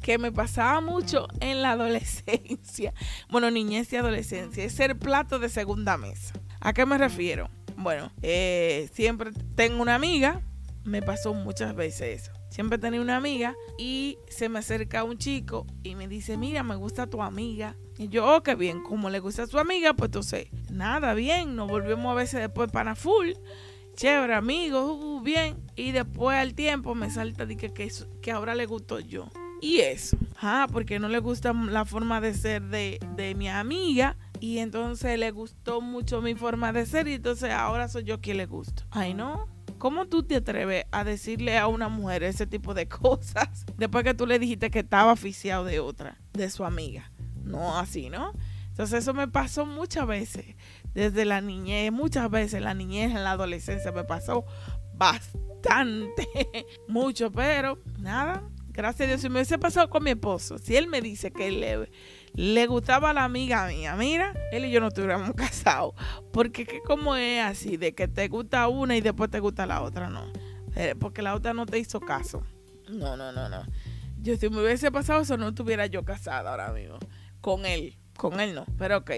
que 0.02 0.18
me 0.18 0.32
pasaba 0.32 0.80
mucho 0.80 1.28
en 1.40 1.62
la 1.62 1.72
adolescencia, 1.72 2.92
bueno, 3.30 3.50
niñez 3.50 3.92
y 3.92 3.96
adolescencia, 3.96 4.64
es 4.64 4.72
ser 4.72 4.98
plato 4.98 5.38
de 5.38 5.48
segunda 5.48 5.96
mesa. 5.96 6.34
¿A 6.60 6.72
qué 6.72 6.86
me 6.86 6.98
refiero? 6.98 7.48
Bueno, 7.76 8.12
eh, 8.22 8.90
siempre 8.92 9.30
tengo 9.54 9.82
una 9.82 9.94
amiga, 9.94 10.40
me 10.84 11.02
pasó 11.02 11.32
muchas 11.34 11.74
veces 11.74 12.22
eso 12.22 12.42
siempre 12.52 12.76
tenía 12.76 13.00
una 13.00 13.16
amiga 13.16 13.56
y 13.78 14.18
se 14.28 14.48
me 14.48 14.58
acerca 14.58 15.04
un 15.04 15.16
chico 15.16 15.66
y 15.82 15.94
me 15.94 16.06
dice, 16.06 16.36
mira, 16.36 16.62
me 16.62 16.76
gusta 16.76 17.06
tu 17.06 17.22
amiga. 17.22 17.76
Y 17.98 18.08
yo, 18.08 18.36
oh, 18.36 18.42
qué 18.42 18.54
bien, 18.54 18.82
como 18.82 19.08
le 19.08 19.20
gusta 19.20 19.44
a 19.44 19.46
su 19.46 19.58
amiga, 19.58 19.94
pues 19.94 20.08
entonces, 20.08 20.48
nada, 20.70 21.14
bien, 21.14 21.56
nos 21.56 21.68
volvemos 21.68 22.12
a 22.12 22.14
veces 22.14 22.40
después 22.40 22.70
para 22.70 22.94
full. 22.94 23.30
Chévere, 23.96 24.34
amigos, 24.34 24.98
uh, 25.02 25.20
bien. 25.22 25.56
Y 25.76 25.92
después 25.92 26.36
al 26.36 26.54
tiempo 26.54 26.94
me 26.94 27.10
salta 27.10 27.46
de 27.46 27.56
que, 27.56 27.72
que, 27.72 27.90
que 28.20 28.30
ahora 28.30 28.54
le 28.54 28.66
gustó 28.66 29.00
yo. 29.00 29.30
Y 29.62 29.78
eso. 29.78 30.18
Ah, 30.40 30.66
porque 30.70 30.98
no 30.98 31.08
le 31.08 31.20
gusta 31.20 31.52
la 31.52 31.84
forma 31.84 32.20
de 32.20 32.34
ser 32.34 32.62
de, 32.62 32.98
de 33.14 33.34
mi 33.36 33.48
amiga. 33.48 34.16
Y 34.40 34.58
entonces 34.58 35.16
le 35.18 35.30
gustó 35.30 35.80
mucho 35.80 36.20
mi 36.20 36.34
forma 36.34 36.72
de 36.72 36.84
ser. 36.84 37.06
Y 37.06 37.14
entonces 37.14 37.52
ahora 37.52 37.88
soy 37.88 38.02
yo 38.02 38.20
quien 38.20 38.38
le 38.38 38.46
gusto. 38.46 38.82
Ay, 38.90 39.14
no. 39.14 39.46
¿Cómo 39.78 40.06
tú 40.06 40.24
te 40.24 40.36
atreves 40.36 40.84
a 40.90 41.04
decirle 41.04 41.58
a 41.58 41.68
una 41.68 41.88
mujer 41.88 42.24
ese 42.24 42.46
tipo 42.46 42.74
de 42.74 42.88
cosas 42.88 43.64
después 43.78 44.04
que 44.04 44.14
tú 44.14 44.26
le 44.26 44.40
dijiste 44.40 44.70
que 44.70 44.80
estaba 44.80 45.12
aficiado 45.12 45.64
de 45.64 45.78
otra, 45.78 46.18
de 46.32 46.50
su 46.50 46.64
amiga? 46.64 47.12
No 47.44 47.78
así, 47.78 48.10
¿no? 48.10 48.32
Entonces 48.68 49.00
eso 49.00 49.14
me 49.14 49.28
pasó 49.28 49.66
muchas 49.66 50.06
veces, 50.06 50.56
desde 50.94 51.24
la 51.24 51.40
niñez, 51.40 51.92
muchas 51.92 52.30
veces 52.30 52.62
la 52.62 52.74
niñez 52.74 53.10
en 53.10 53.22
la 53.22 53.32
adolescencia 53.32 53.92
me 53.92 54.02
pasó 54.02 54.44
bastante, 54.94 56.26
mucho, 56.88 57.30
pero 57.30 57.78
nada, 57.98 58.42
gracias 58.72 59.06
a 59.06 59.08
Dios, 59.08 59.20
si 59.20 59.28
me 59.28 59.36
hubiese 59.36 59.58
pasado 59.58 59.88
con 59.90 60.02
mi 60.02 60.10
esposo, 60.10 60.58
si 60.58 60.76
él 60.76 60.86
me 60.86 61.00
dice 61.00 61.30
que 61.30 61.50
le, 61.50 61.90
le 62.34 62.66
gustaba 62.66 63.12
la 63.12 63.24
amiga 63.24 63.66
mía, 63.68 63.94
mira, 63.96 64.34
él 64.52 64.64
y 64.64 64.70
yo 64.70 64.80
no 64.80 64.88
estuviéramos 64.88 65.32
casados, 65.36 65.94
porque 66.32 66.66
que 66.66 66.80
como 66.82 67.16
es 67.16 67.42
así, 67.42 67.76
de 67.76 67.94
que 67.94 68.08
te 68.08 68.28
gusta 68.28 68.68
una 68.68 68.96
y 68.96 69.00
después 69.00 69.30
te 69.30 69.40
gusta 69.40 69.66
la 69.66 69.82
otra, 69.82 70.08
no, 70.08 70.24
eh, 70.76 70.94
porque 70.98 71.22
la 71.22 71.34
otra 71.34 71.54
no 71.54 71.66
te 71.66 71.78
hizo 71.78 72.00
caso, 72.00 72.42
no, 72.88 73.16
no, 73.16 73.32
no, 73.32 73.48
no. 73.48 73.62
Yo 74.20 74.36
si 74.36 74.48
me 74.48 74.62
hubiese 74.62 74.92
pasado 74.92 75.22
eso, 75.22 75.36
no 75.36 75.48
estuviera 75.48 75.86
yo 75.86 76.04
casada 76.04 76.50
ahora 76.50 76.72
mismo. 76.72 76.98
Con 77.40 77.66
él 77.66 77.98
con 78.16 78.40
él 78.40 78.54
no, 78.54 78.66
pero 78.78 78.98
ok, 78.98 79.10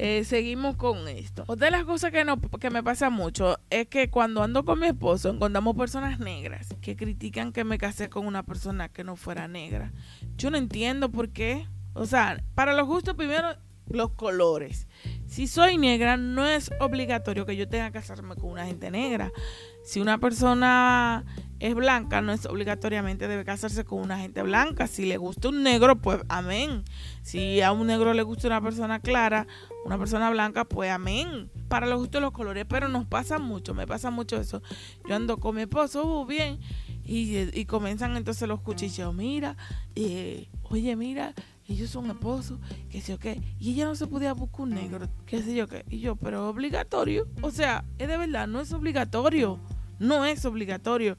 eh, 0.00 0.22
seguimos 0.22 0.76
con 0.76 1.08
esto. 1.08 1.42
Otra 1.48 1.66
de 1.66 1.70
las 1.72 1.84
cosas 1.84 2.12
que, 2.12 2.24
no, 2.24 2.40
que 2.40 2.70
me 2.70 2.84
pasa 2.84 3.10
mucho 3.10 3.58
es 3.68 3.88
que 3.88 4.10
cuando 4.10 4.44
ando 4.44 4.64
con 4.64 4.78
mi 4.78 4.86
esposo 4.86 5.28
encontramos 5.28 5.76
personas 5.76 6.20
negras 6.20 6.68
que 6.80 6.94
critican 6.94 7.52
que 7.52 7.64
me 7.64 7.78
casé 7.78 8.08
con 8.08 8.24
una 8.24 8.44
persona 8.44 8.88
que 8.88 9.02
no 9.02 9.16
fuera 9.16 9.48
negra. 9.48 9.92
Yo 10.36 10.52
no 10.52 10.56
entiendo 10.56 11.10
por 11.10 11.30
qué. 11.30 11.66
O 11.94 12.06
sea, 12.06 12.40
para 12.54 12.74
los 12.74 12.86
gustos 12.86 13.16
primero 13.16 13.56
los 13.88 14.10
colores. 14.10 14.86
Si 15.26 15.48
soy 15.48 15.78
negra, 15.78 16.16
no 16.16 16.46
es 16.46 16.70
obligatorio 16.78 17.44
que 17.44 17.56
yo 17.56 17.68
tenga 17.68 17.86
que 17.86 17.98
casarme 17.98 18.36
con 18.36 18.50
una 18.50 18.66
gente 18.66 18.92
negra. 18.92 19.32
Si 19.84 19.98
una 19.98 20.18
persona 20.18 21.24
es 21.60 21.74
blanca, 21.74 22.20
no 22.20 22.32
es 22.32 22.46
obligatoriamente 22.46 23.26
debe 23.26 23.44
casarse 23.44 23.84
con 23.84 24.00
una 24.00 24.18
gente 24.18 24.42
blanca. 24.42 24.86
Si 24.86 25.06
le 25.06 25.16
gusta 25.16 25.48
un 25.48 25.62
negro, 25.62 25.96
pues 25.96 26.20
amén. 26.28 26.84
Si 27.22 27.60
a 27.60 27.72
un 27.72 27.86
negro 27.88 28.14
le 28.14 28.22
gusta 28.22 28.46
una 28.46 28.60
persona 28.60 29.00
clara, 29.00 29.46
una 29.84 29.98
persona 29.98 30.30
blanca, 30.30 30.64
pues 30.64 30.90
amén. 30.90 31.50
Para 31.68 31.86
los 31.86 31.98
gustos 31.98 32.22
los 32.22 32.32
colores, 32.32 32.64
pero 32.68 32.88
nos 32.88 33.06
pasa 33.06 33.38
mucho, 33.38 33.74
me 33.74 33.86
pasa 33.86 34.10
mucho 34.10 34.36
eso. 34.36 34.62
Yo 35.08 35.16
ando 35.16 35.38
con 35.38 35.56
mi 35.56 35.62
esposo, 35.62 36.04
uh, 36.04 36.26
bien, 36.26 36.60
y, 37.04 37.64
comienzan 37.64 38.16
entonces 38.16 38.46
los 38.48 38.60
cuchillos. 38.60 39.12
Mira, 39.14 39.56
eh, 39.96 40.48
oye, 40.62 40.94
mira, 40.94 41.34
ellos 41.66 41.90
son 41.90 42.10
esposos, 42.10 42.58
que 42.88 43.00
sé 43.00 43.12
yo 43.12 43.18
qué, 43.18 43.40
y 43.58 43.72
ella 43.72 43.84
no 43.84 43.94
se 43.94 44.06
podía 44.06 44.32
buscar 44.32 44.62
un 44.62 44.70
negro, 44.70 45.06
qué 45.26 45.42
sé 45.42 45.54
yo 45.54 45.68
qué, 45.68 45.84
y 45.90 46.00
yo, 46.00 46.16
pero 46.16 46.48
obligatorio, 46.48 47.28
o 47.42 47.50
sea, 47.50 47.84
es 47.98 48.08
de 48.08 48.16
verdad, 48.16 48.46
no 48.46 48.60
es 48.60 48.72
obligatorio, 48.72 49.60
no 49.98 50.24
es 50.24 50.44
obligatorio. 50.44 51.16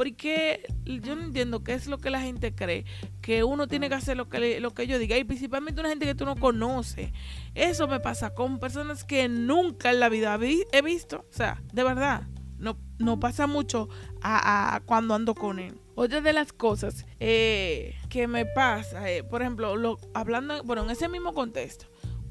Porque 0.00 0.62
yo 0.86 1.14
no 1.14 1.24
entiendo 1.24 1.62
qué 1.62 1.74
es 1.74 1.86
lo 1.86 1.98
que 1.98 2.08
la 2.08 2.22
gente 2.22 2.54
cree, 2.54 2.86
que 3.20 3.44
uno 3.44 3.68
tiene 3.68 3.90
que 3.90 3.96
hacer 3.96 4.16
lo 4.16 4.30
que, 4.30 4.58
lo 4.58 4.70
que 4.70 4.86
yo 4.86 4.98
diga, 4.98 5.18
y 5.18 5.24
principalmente 5.24 5.78
una 5.78 5.90
gente 5.90 6.06
que 6.06 6.14
tú 6.14 6.24
no 6.24 6.36
conoces. 6.36 7.12
Eso 7.54 7.86
me 7.86 8.00
pasa 8.00 8.30
con 8.32 8.58
personas 8.58 9.04
que 9.04 9.28
nunca 9.28 9.90
en 9.90 10.00
la 10.00 10.08
vida 10.08 10.38
he 10.72 10.80
visto. 10.80 11.26
O 11.28 11.34
sea, 11.34 11.62
de 11.74 11.84
verdad, 11.84 12.22
no, 12.56 12.78
no 12.98 13.20
pasa 13.20 13.46
mucho 13.46 13.90
a, 14.22 14.80
cuando 14.86 15.12
ando 15.12 15.34
con 15.34 15.58
él. 15.58 15.78
Otra 15.96 16.22
de 16.22 16.32
las 16.32 16.54
cosas 16.54 17.04
eh, 17.18 17.94
que 18.08 18.26
me 18.26 18.46
pasa, 18.46 19.10
eh, 19.10 19.22
por 19.22 19.42
ejemplo, 19.42 19.76
lo, 19.76 19.98
hablando, 20.14 20.62
bueno, 20.62 20.82
en 20.84 20.92
ese 20.92 21.10
mismo 21.10 21.34
contexto, 21.34 21.84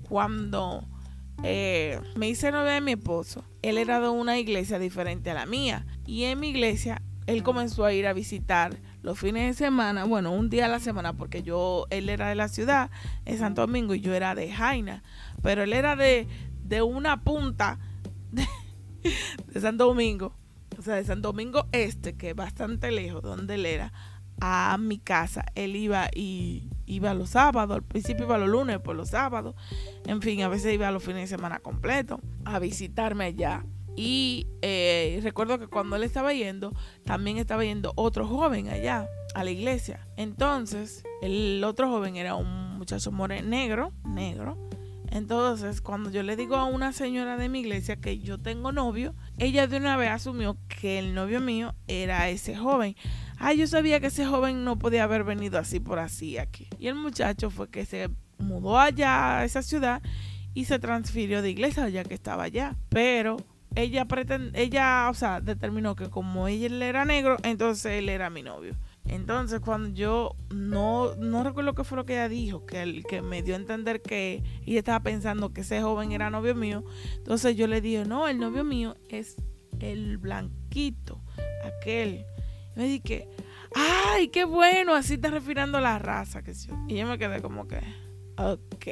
cuando 0.07 0.87
eh, 1.43 2.01
me 2.15 2.29
hice 2.29 2.51
novia 2.51 2.71
de 2.71 2.81
mi 2.81 2.93
esposo, 2.93 3.45
él 3.61 3.77
era 3.77 3.99
de 3.99 4.09
una 4.09 4.39
iglesia 4.39 4.79
diferente 4.79 5.29
a 5.29 5.35
la 5.35 5.45
mía, 5.45 5.85
y 6.07 6.23
en 6.23 6.39
mi 6.39 6.49
iglesia 6.49 7.03
él 7.29 7.43
comenzó 7.43 7.85
a 7.85 7.93
ir 7.93 8.07
a 8.07 8.13
visitar 8.13 8.79
los 9.03 9.19
fines 9.19 9.45
de 9.45 9.65
semana, 9.65 10.03
bueno, 10.03 10.31
un 10.31 10.49
día 10.49 10.65
a 10.65 10.67
la 10.67 10.79
semana, 10.79 11.13
porque 11.13 11.43
yo, 11.43 11.85
él 11.91 12.09
era 12.09 12.27
de 12.27 12.33
la 12.33 12.47
ciudad, 12.47 12.89
de 13.23 13.37
Santo 13.37 13.61
Domingo, 13.61 13.93
y 13.93 14.01
yo 14.01 14.15
era 14.15 14.33
de 14.33 14.51
Jaina, 14.51 15.03
pero 15.43 15.61
él 15.61 15.73
era 15.73 15.95
de, 15.95 16.27
de 16.63 16.81
una 16.81 17.23
punta 17.23 17.77
de, 18.31 19.61
Santo 19.61 19.85
Domingo, 19.85 20.33
o 20.75 20.81
sea, 20.81 20.95
de 20.95 21.05
Santo 21.05 21.27
Domingo 21.27 21.67
Este, 21.71 22.17
que 22.17 22.31
es 22.31 22.35
bastante 22.35 22.89
lejos 22.91 23.21
de 23.21 23.29
donde 23.29 23.55
él 23.55 23.67
era, 23.67 23.93
a 24.41 24.77
mi 24.79 24.97
casa. 24.97 25.45
Él 25.53 25.75
iba 25.75 26.09
y 26.15 26.67
iba 26.87 27.13
los 27.13 27.29
sábados, 27.29 27.75
al 27.75 27.83
principio 27.83 28.25
iba 28.25 28.39
los 28.39 28.49
lunes, 28.49 28.79
por 28.79 28.95
los 28.95 29.09
sábados, 29.09 29.53
en 30.07 30.23
fin, 30.23 30.41
a 30.41 30.47
veces 30.47 30.73
iba 30.73 30.89
los 30.89 31.03
fines 31.03 31.29
de 31.29 31.35
semana 31.35 31.59
completo 31.59 32.21
a 32.43 32.57
visitarme 32.57 33.25
allá. 33.25 33.65
Y 33.95 34.47
eh, 34.61 35.19
recuerdo 35.23 35.59
que 35.59 35.67
cuando 35.67 35.95
él 35.95 36.03
estaba 36.03 36.33
yendo, 36.33 36.73
también 37.05 37.37
estaba 37.37 37.63
yendo 37.63 37.93
otro 37.95 38.27
joven 38.27 38.69
allá 38.69 39.07
a 39.35 39.43
la 39.43 39.51
iglesia. 39.51 40.07
Entonces, 40.17 41.03
el 41.21 41.63
otro 41.63 41.89
joven 41.89 42.15
era 42.15 42.35
un 42.35 42.77
muchacho 42.77 43.11
more 43.11 43.41
negro, 43.41 43.91
negro. 44.05 44.57
Entonces, 45.11 45.81
cuando 45.81 46.11
yo 46.11 46.21
le 46.21 46.35
digo 46.35 46.55
a 46.55 46.65
una 46.65 46.93
señora 46.93 47.35
de 47.35 47.49
mi 47.49 47.61
iglesia 47.61 47.95
que 47.95 48.19
yo 48.19 48.37
tengo 48.37 48.71
novio, 48.71 49.15
ella 49.37 49.65
de 49.65 49.77
una 49.77 49.97
vez 49.97 50.11
asumió 50.11 50.57
que 50.67 50.99
el 50.99 51.15
novio 51.15 51.41
mío 51.41 51.73
era 51.87 52.29
ese 52.29 52.55
joven. 52.55 52.95
Ay, 53.37 53.57
yo 53.57 53.67
sabía 53.67 53.99
que 53.99 54.07
ese 54.07 54.25
joven 54.25 54.63
no 54.63 54.77
podía 54.77 55.05
haber 55.05 55.23
venido 55.23 55.57
así 55.57 55.79
por 55.79 55.97
así 55.97 56.37
aquí. 56.37 56.67
Y 56.77 56.87
el 56.87 56.95
muchacho 56.95 57.49
fue 57.49 57.69
que 57.69 57.85
se 57.85 58.09
mudó 58.37 58.77
allá 58.77 59.39
a 59.39 59.45
esa 59.45 59.63
ciudad 59.63 60.01
y 60.53 60.65
se 60.65 60.77
transfirió 60.77 61.41
de 61.41 61.49
iglesia 61.51 61.89
ya 61.89 62.03
que 62.03 62.13
estaba 62.13 62.43
allá. 62.43 62.75
Pero 62.89 63.37
ella 63.75 64.05
pretende, 64.05 64.61
ella, 64.61 65.07
o 65.09 65.13
sea, 65.13 65.41
determinó 65.41 65.95
que 65.95 66.09
como 66.09 66.47
ella 66.47 66.85
era 66.85 67.05
negro, 67.05 67.37
entonces 67.43 67.93
él 67.93 68.09
era 68.09 68.29
mi 68.29 68.43
novio. 68.43 68.75
Entonces, 69.05 69.59
cuando 69.59 69.89
yo 69.89 70.35
no, 70.51 71.15
no 71.15 71.43
recuerdo 71.43 71.73
qué 71.73 71.83
fue 71.83 71.97
lo 71.97 72.05
que 72.05 72.13
ella 72.13 72.29
dijo, 72.29 72.65
que, 72.65 72.83
el, 72.83 73.03
que 73.05 73.21
me 73.21 73.41
dio 73.41 73.55
a 73.55 73.57
entender 73.57 74.01
que 74.01 74.43
ella 74.65 74.79
estaba 74.79 74.99
pensando 75.01 75.51
que 75.51 75.61
ese 75.61 75.81
joven 75.81 76.11
era 76.11 76.29
novio 76.29 76.53
mío. 76.53 76.83
Entonces 77.15 77.55
yo 77.55 77.67
le 77.67 77.81
dije, 77.81 78.05
no, 78.05 78.27
el 78.27 78.39
novio 78.39 78.63
mío 78.63 78.95
es 79.09 79.35
el 79.79 80.17
blanquito, 80.17 81.21
aquel. 81.63 82.25
Y 82.75 82.79
me 82.79 82.85
dije, 82.85 83.27
ay, 83.75 84.27
qué 84.27 84.45
bueno, 84.45 84.93
así 84.93 85.15
está 85.15 85.29
refiriendo 85.29 85.79
la 85.79 85.97
raza. 85.97 86.43
Que 86.43 86.53
yo. 86.53 86.75
Y 86.87 86.97
yo 86.97 87.07
me 87.07 87.17
quedé 87.17 87.41
como 87.41 87.67
que, 87.67 87.79
ok. 88.39 88.87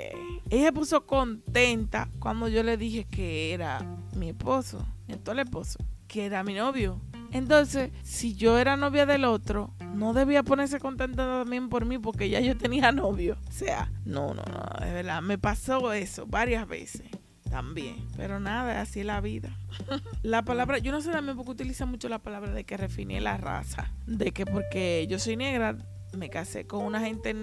Ella 0.50 0.72
puso 0.72 1.06
contenta 1.06 2.10
cuando 2.20 2.48
yo 2.48 2.63
le 2.63 2.77
dije 2.77 3.06
que 3.06 3.54
era 3.54 3.86
mi 4.16 4.30
esposo, 4.30 4.86
mi 5.08 5.16
esposo, 5.39 5.80
que 6.08 6.25
era 6.25 6.44
mi 6.44 6.54
novio. 6.54 7.01
Entonces, 7.32 7.92
si 8.04 8.36
yo 8.36 8.58
era 8.58 8.77
novia 8.77 9.06
del 9.06 9.25
otro, 9.25 9.74
no 9.94 10.13
debía 10.13 10.44
ponerse 10.44 10.80
contenta 10.80 11.25
también 11.25 11.70
por 11.70 11.86
mí 11.86 11.98
porque 11.98 12.30
ya 12.30 12.39
yo 12.39 12.58
tenía 12.58 12.92
novio. 12.92 13.38
O 13.48 13.51
sea, 13.51 13.92
no, 14.06 14.34
no, 14.34 14.44
no, 14.44 14.86
de 14.86 14.94
verdad, 14.94 15.22
me 15.22 15.38
pasó 15.38 15.92
eso 15.92 16.25
varias 16.25 16.68
veces 16.68 17.04
también. 17.50 18.08
Pero 18.16 18.39
nada, 18.39 18.82
así 18.82 19.01
es 19.01 19.06
la 19.06 19.22
vida. 19.22 19.50
la 20.24 20.44
palabra, 20.44 20.77
yo 20.77 20.92
no 20.92 21.01
sé 21.01 21.12
también 21.12 21.36
porque 21.36 21.51
utiliza 21.51 21.86
mucho 21.86 22.10
la 22.10 22.20
palabra 22.20 22.51
de 22.51 22.63
que 22.63 22.77
refiné 22.77 23.20
la 23.22 23.38
raza. 23.38 23.92
De 24.06 24.32
que 24.32 24.46
porque 24.46 25.06
yo 25.10 25.20
soy 25.20 25.36
negra, 25.36 25.77
me 26.13 26.30
casé 26.30 26.66
con 26.66 26.86
una 26.86 27.01
gente 27.01 27.36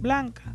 blanca. 0.00 0.54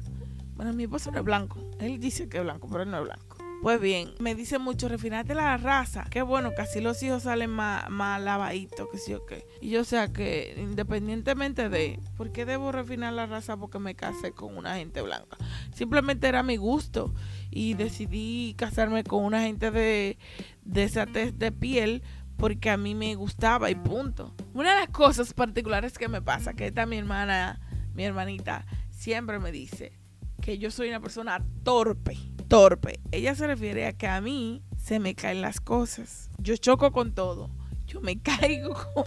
Bueno, 0.55 0.73
mi 0.73 0.83
esposo 0.83 1.11
no 1.11 1.19
es 1.19 1.23
blanco. 1.25 1.59
Él 1.79 1.99
dice 1.99 2.29
que 2.29 2.37
es 2.37 2.43
blanco, 2.43 2.67
pero 2.69 2.83
él 2.83 2.91
no 2.91 2.97
es 2.99 3.03
blanco. 3.03 3.37
Pues 3.63 3.79
bien, 3.79 4.13
me 4.19 4.35
dice 4.35 4.59
mucho, 4.59 4.89
refinate 4.89 5.33
la 5.33 5.55
raza. 5.55 6.05
Qué 6.09 6.21
bueno, 6.21 6.51
así 6.57 6.81
los 6.81 7.01
hijos 7.01 7.23
salen 7.23 7.49
más, 7.49 7.89
más 7.89 8.21
lavaditos, 8.21 8.89
que 8.91 8.97
sí 8.97 9.13
o 9.13 9.25
qué. 9.25 9.45
Y 9.61 9.69
yo 9.69 9.85
sé 9.85 10.11
que 10.11 10.53
independientemente 10.57 11.69
de 11.69 11.97
por 12.17 12.33
qué 12.33 12.43
debo 12.43 12.73
refinar 12.73 13.13
la 13.13 13.25
raza 13.25 13.55
porque 13.55 13.79
me 13.79 13.95
casé 13.95 14.33
con 14.33 14.57
una 14.57 14.75
gente 14.75 15.01
blanca. 15.01 15.37
Simplemente 15.73 16.27
era 16.27 16.43
mi 16.43 16.57
gusto 16.57 17.13
y 17.51 17.75
decidí 17.75 18.53
casarme 18.57 19.05
con 19.05 19.23
una 19.23 19.43
gente 19.43 19.71
de, 19.71 20.17
de 20.65 20.83
esa 20.83 21.05
test 21.05 21.37
de 21.37 21.53
piel 21.53 22.03
porque 22.35 22.69
a 22.69 22.75
mí 22.75 22.95
me 22.95 23.15
gustaba 23.15 23.71
y 23.71 23.75
punto. 23.75 24.35
Una 24.53 24.73
de 24.73 24.81
las 24.81 24.89
cosas 24.89 25.33
particulares 25.33 25.97
que 25.97 26.09
me 26.09 26.21
pasa, 26.21 26.53
que 26.53 26.67
esta 26.67 26.85
mi 26.85 26.97
hermana, 26.97 27.61
mi 27.93 28.03
hermanita, 28.03 28.65
siempre 28.91 29.39
me 29.39 29.53
dice 29.53 30.02
que 30.43 30.57
yo 30.57 30.69
soy 30.69 30.89
una 30.89 30.99
persona 30.99 31.43
torpe 31.63 32.17
torpe. 32.53 32.99
Ella 33.11 33.33
se 33.33 33.47
refiere 33.47 33.87
a 33.87 33.93
que 33.93 34.05
a 34.05 34.21
mí 34.21 34.61
se 34.77 34.99
me 34.99 35.15
caen 35.15 35.41
las 35.41 35.59
cosas. 35.59 36.29
Yo 36.37 36.55
choco 36.55 36.91
con 36.91 37.15
todo. 37.15 37.49
Yo 37.87 37.99
me 37.99 38.19
caigo 38.21 38.75
con... 38.75 39.05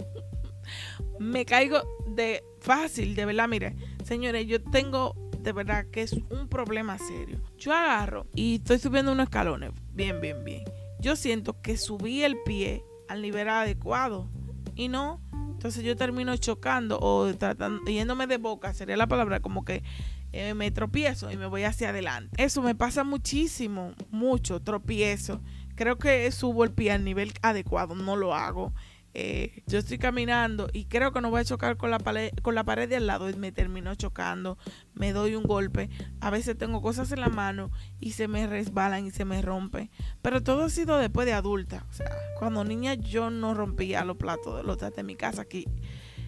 me 1.19 1.45
caigo 1.45 1.81
de 2.07 2.43
fácil, 2.59 3.15
de 3.15 3.25
verdad. 3.25 3.47
Mire, 3.47 3.77
señores, 4.03 4.47
yo 4.47 4.61
tengo 4.61 5.15
de 5.39 5.53
verdad 5.53 5.85
que 5.89 6.01
es 6.01 6.11
un 6.29 6.49
problema 6.49 6.97
serio. 6.97 7.39
Yo 7.57 7.71
agarro 7.71 8.27
y 8.35 8.55
estoy 8.55 8.79
subiendo 8.79 9.13
unos 9.13 9.27
escalones. 9.27 9.71
Bien, 9.93 10.19
bien, 10.19 10.43
bien. 10.43 10.65
Yo 10.99 11.15
siento 11.15 11.61
que 11.61 11.77
subí 11.77 12.23
el 12.23 12.35
pie 12.43 12.83
al 13.07 13.21
nivel 13.21 13.47
adecuado. 13.47 14.29
Y 14.75 14.89
no, 14.89 15.21
Entonces 15.53 15.85
yo 15.85 15.95
termino 15.95 16.35
chocando 16.35 16.99
o 16.99 17.33
tratando, 17.33 17.89
yéndome 17.89 18.27
de 18.27 18.37
boca, 18.37 18.73
sería 18.73 18.97
la 18.97 19.07
palabra, 19.07 19.39
como 19.39 19.63
que 19.63 19.83
eh, 20.31 20.53
me 20.53 20.71
tropiezo 20.71 21.31
y 21.31 21.37
me 21.37 21.45
voy 21.45 21.63
hacia 21.63 21.89
adelante. 21.89 22.43
Eso 22.43 22.61
me 22.61 22.75
pasa 22.75 23.03
muchísimo, 23.03 23.93
mucho, 24.09 24.61
tropiezo. 24.61 25.41
Creo 25.75 25.97
que 25.97 26.31
subo 26.31 26.63
el 26.63 26.71
pie 26.71 26.91
al 26.91 27.03
nivel 27.03 27.33
adecuado, 27.41 27.95
no 27.95 28.15
lo 28.15 28.33
hago. 28.33 28.73
Eh, 29.19 29.63
yo 29.65 29.79
estoy 29.79 29.97
caminando 29.97 30.69
y 30.73 30.85
creo 30.85 31.11
que 31.11 31.21
no 31.21 31.31
voy 31.31 31.41
a 31.41 31.43
chocar 31.43 31.75
con 31.75 31.89
la, 31.89 31.97
pared, 31.97 32.29
con 32.43 32.53
la 32.53 32.63
pared 32.63 32.87
de 32.87 32.97
al 32.97 33.07
lado 33.07 33.27
y 33.31 33.33
me 33.33 33.51
termino 33.51 33.95
chocando, 33.95 34.59
me 34.93 35.11
doy 35.11 35.33
un 35.33 35.43
golpe, 35.43 35.89
a 36.19 36.29
veces 36.29 36.55
tengo 36.55 36.83
cosas 36.83 37.11
en 37.11 37.21
la 37.21 37.29
mano 37.29 37.71
y 37.99 38.11
se 38.11 38.27
me 38.27 38.45
resbalan 38.45 39.07
y 39.07 39.11
se 39.11 39.25
me 39.25 39.41
rompen, 39.41 39.89
pero 40.21 40.43
todo 40.43 40.65
ha 40.65 40.69
sido 40.69 40.99
después 40.99 41.25
de 41.25 41.33
adulta, 41.33 41.83
o 41.89 41.93
sea, 41.93 42.11
cuando 42.37 42.63
niña 42.63 42.93
yo 42.93 43.31
no 43.31 43.55
rompía 43.55 44.05
los 44.05 44.17
platos 44.17 44.57
de 44.57 44.63
los 44.63 44.77
de 44.77 45.03
mi 45.03 45.15
casa 45.15 45.41
aquí. 45.41 45.65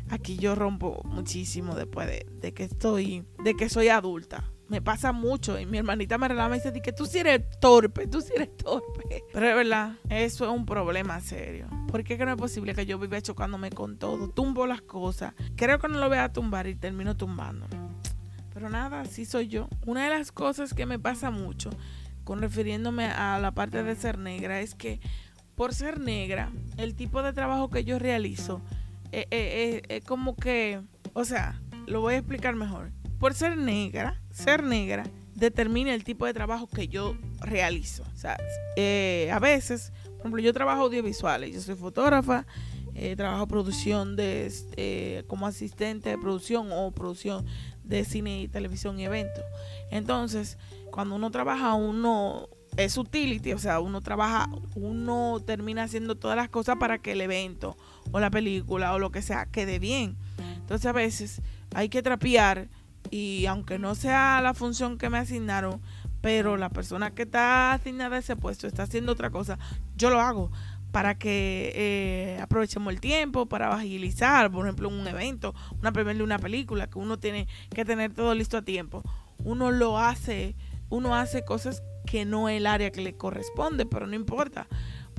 Aquí 0.10 0.38
yo 0.38 0.56
rompo 0.56 1.02
muchísimo 1.06 1.76
después 1.76 2.08
de, 2.08 2.54
que 2.54 2.64
estoy, 2.64 3.26
de 3.44 3.56
que 3.56 3.70
soy 3.70 3.90
adulta 3.90 4.44
me 4.70 4.82
pasa 4.82 5.12
mucho 5.12 5.60
y 5.60 5.66
mi 5.66 5.80
hermanita 5.80 6.18
me 6.20 6.28
relama 6.28 6.56
y 6.56 6.60
dice 6.60 6.80
que 6.82 6.94
tú 6.94 7.08
sí 7.08 7.18
eres 7.18 7.42
torpe, 7.60 8.06
tú 8.06 8.22
sí 8.22 8.34
eres 8.36 8.56
torpe. 8.56 9.24
Pero 9.34 9.50
es 9.50 9.56
verdad, 9.56 9.94
eso 10.10 10.46
es 10.46 10.52
un 10.52 10.66
problema 10.66 11.20
serio. 11.22 11.68
¿Por 11.88 12.04
qué 12.04 12.18
que 12.18 12.26
no 12.26 12.32
es 12.32 12.38
posible 12.38 12.76
que 12.76 12.86
yo 12.86 13.00
viva 13.00 13.20
chocándome 13.20 13.72
con 13.72 13.98
todo? 13.98 14.30
Tumbo 14.30 14.68
las 14.68 14.82
cosas. 14.82 15.34
Creo 15.56 15.80
que 15.80 15.88
no 15.88 15.98
lo 15.98 16.08
voy 16.08 16.20
a 16.20 16.32
tumbar 16.32 16.68
y 16.68 16.76
termino 16.76 17.18
tumbándolo. 17.18 17.76
Pero 18.54 18.70
nada, 18.70 19.02
así 19.02 19.26
soy 19.26 19.48
yo. 19.48 19.70
Una 19.88 20.04
de 20.04 20.10
las 20.10 20.32
cosas 20.32 20.76
que 20.76 20.86
me 20.86 21.00
pasa 21.00 21.32
mucho 21.32 21.72
con 22.24 22.40
refiriéndome 22.40 23.06
a 23.06 23.40
la 23.40 23.52
parte 23.54 23.82
de 23.82 23.96
ser 23.96 24.20
negra 24.20 24.62
es 24.62 24.76
que 24.76 25.00
por 25.56 25.74
ser 25.74 26.00
negra, 26.00 26.52
el 26.78 26.96
tipo 26.96 27.24
de 27.24 27.34
trabajo 27.34 27.70
que 27.70 27.84
yo 27.84 28.00
realizo 28.00 28.62
es 28.62 28.79
eh, 29.12 29.28
eh, 29.32 29.82
eh, 29.90 30.02
como 30.02 30.36
que, 30.36 30.82
o 31.14 31.26
sea, 31.26 31.62
lo 31.88 32.02
voy 32.02 32.16
a 32.16 32.18
explicar 32.18 32.56
mejor 32.56 32.92
por 33.20 33.34
ser 33.34 33.58
negra, 33.58 34.22
ser 34.32 34.64
negra 34.64 35.04
determina 35.36 35.94
el 35.94 36.04
tipo 36.04 36.26
de 36.26 36.34
trabajo 36.34 36.68
que 36.68 36.88
yo 36.88 37.16
realizo. 37.42 38.04
O 38.14 38.18
sea, 38.18 38.38
eh, 38.76 39.30
a 39.32 39.40
veces, 39.40 39.92
por 40.04 40.20
ejemplo, 40.20 40.42
yo 40.42 40.54
trabajo 40.54 40.84
audiovisuales, 40.84 41.54
yo 41.54 41.62
soy 41.62 41.76
fotógrafa, 41.76 42.46
eh, 42.96 43.16
trabajo 43.16 43.48
producción 43.48 44.16
de 44.16 44.52
eh, 44.76 45.24
como 45.28 45.48
asistente 45.48 46.10
de 46.10 46.18
producción 46.18 46.70
o 46.72 46.92
producción 46.92 47.46
de 47.84 48.04
cine 48.04 48.42
y 48.42 48.48
televisión 48.48 49.00
y 49.00 49.06
eventos. 49.06 49.44
Entonces, 49.92 50.58
cuando 50.92 51.16
uno 51.16 51.32
trabaja, 51.32 51.74
uno 51.74 52.50
es 52.78 52.98
utility, 52.98 53.54
o 53.54 53.60
sea, 53.60 53.80
uno 53.80 54.02
trabaja, 54.02 54.50
uno 54.76 55.42
termina 55.46 55.84
haciendo 55.84 56.16
todas 56.16 56.38
las 56.38 56.50
cosas 56.50 56.78
para 56.80 57.00
que 57.00 57.14
el 57.14 57.22
evento 57.22 57.78
o 58.12 58.20
la 58.20 58.30
película 58.30 58.94
o 58.94 59.00
lo 59.00 59.12
que 59.12 59.22
sea 59.22 59.46
quede 59.46 59.80
bien. 59.80 60.18
Entonces, 60.38 60.86
a 60.86 60.92
veces 60.92 61.42
hay 61.74 61.90
que 61.90 62.02
trapear 62.02 62.68
y 63.12 63.46
aunque 63.46 63.80
no 63.80 63.96
sea 63.96 64.42
la 64.42 64.54
función 64.54 64.98
que 64.98 65.10
me 65.10 65.18
asignaron, 65.18 65.82
pero 66.22 66.58
la 66.58 66.70
persona 66.70 67.12
que 67.12 67.24
está 67.24 67.74
asignada 67.74 68.18
a 68.18 68.20
ese 68.20 68.36
puesto 68.36 68.68
está 68.68 68.84
haciendo 68.84 69.12
otra 69.12 69.30
cosa, 69.30 69.58
yo 69.96 70.10
lo 70.10 70.20
hago 70.20 70.52
para 70.92 71.16
que 71.16 71.72
eh, 71.76 72.40
aprovechemos 72.42 72.92
el 72.92 73.00
tiempo, 73.00 73.46
para 73.46 73.74
agilizar, 73.74 74.52
por 74.52 74.66
ejemplo, 74.66 74.90
un 74.90 75.08
evento, 75.08 75.54
una 75.80 75.92
primera 75.92 76.18
de 76.18 76.24
una 76.24 76.40
película, 76.40 76.88
que 76.88 76.98
uno 76.98 77.20
tiene 77.20 77.48
que 77.74 77.86
tener 77.86 78.14
todo 78.14 78.34
listo 78.34 78.58
a 78.58 78.64
tiempo. 78.64 79.04
Uno 79.44 79.72
lo 79.72 80.00
hace, 80.00 80.56
uno 80.90 81.16
hace 81.16 81.46
cosas 81.46 81.84
que 82.06 82.26
no 82.26 82.50
es 82.50 82.58
el 82.58 82.66
área 82.66 82.92
que 82.92 83.02
le 83.02 83.16
corresponde, 83.16 83.86
pero 83.86 84.08
no 84.08 84.16
importa, 84.16 84.68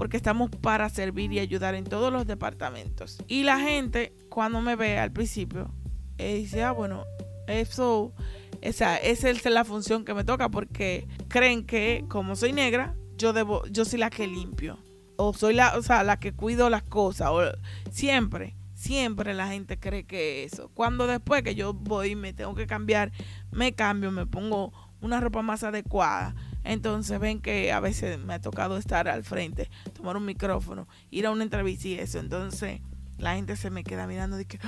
porque 0.00 0.16
estamos 0.16 0.48
para 0.48 0.88
servir 0.88 1.30
y 1.30 1.40
ayudar 1.40 1.74
en 1.74 1.84
todos 1.84 2.10
los 2.10 2.26
departamentos. 2.26 3.22
Y 3.28 3.42
la 3.42 3.60
gente, 3.60 4.14
cuando 4.30 4.62
me 4.62 4.74
ve 4.74 4.98
al 4.98 5.12
principio, 5.12 5.74
eh, 6.16 6.36
dice, 6.36 6.64
ah, 6.64 6.72
bueno, 6.72 7.04
eso, 7.46 8.14
esa, 8.62 8.96
es 8.96 9.44
la 9.44 9.62
función 9.62 10.06
que 10.06 10.14
me 10.14 10.24
toca 10.24 10.48
porque 10.48 11.06
creen 11.28 11.66
que 11.66 12.06
como 12.08 12.34
soy 12.34 12.54
negra, 12.54 12.96
yo 13.18 13.34
debo, 13.34 13.62
yo 13.66 13.84
soy 13.84 13.98
la 13.98 14.08
que 14.08 14.26
limpio. 14.26 14.78
O 15.16 15.34
soy 15.34 15.52
la, 15.52 15.76
o 15.76 15.82
sea, 15.82 16.02
la 16.02 16.18
que 16.18 16.32
cuido 16.32 16.70
las 16.70 16.82
cosas. 16.82 17.28
O, 17.28 17.42
siempre, 17.90 18.56
siempre 18.72 19.34
la 19.34 19.48
gente 19.48 19.78
cree 19.78 20.06
que 20.06 20.44
eso. 20.44 20.70
Cuando 20.72 21.06
después 21.08 21.42
que 21.42 21.54
yo 21.54 21.74
voy 21.74 22.12
y 22.12 22.16
me 22.16 22.32
tengo 22.32 22.54
que 22.54 22.66
cambiar, 22.66 23.12
me 23.50 23.74
cambio, 23.74 24.10
me 24.10 24.24
pongo 24.24 24.72
una 25.02 25.20
ropa 25.20 25.42
más 25.42 25.62
adecuada. 25.62 26.34
Entonces 26.64 27.18
ven 27.18 27.40
que 27.40 27.72
a 27.72 27.80
veces 27.80 28.18
me 28.18 28.34
ha 28.34 28.40
tocado 28.40 28.76
estar 28.76 29.08
al 29.08 29.24
frente, 29.24 29.70
tomar 29.92 30.16
un 30.16 30.24
micrófono, 30.24 30.88
ir 31.10 31.26
a 31.26 31.30
una 31.30 31.44
entrevista 31.44 31.88
y 31.88 31.94
eso. 31.94 32.18
Entonces 32.18 32.80
la 33.20 33.34
gente 33.34 33.56
se 33.56 33.70
me 33.70 33.84
queda 33.84 34.06
mirando 34.06 34.36
de 34.36 34.46
que, 34.46 34.58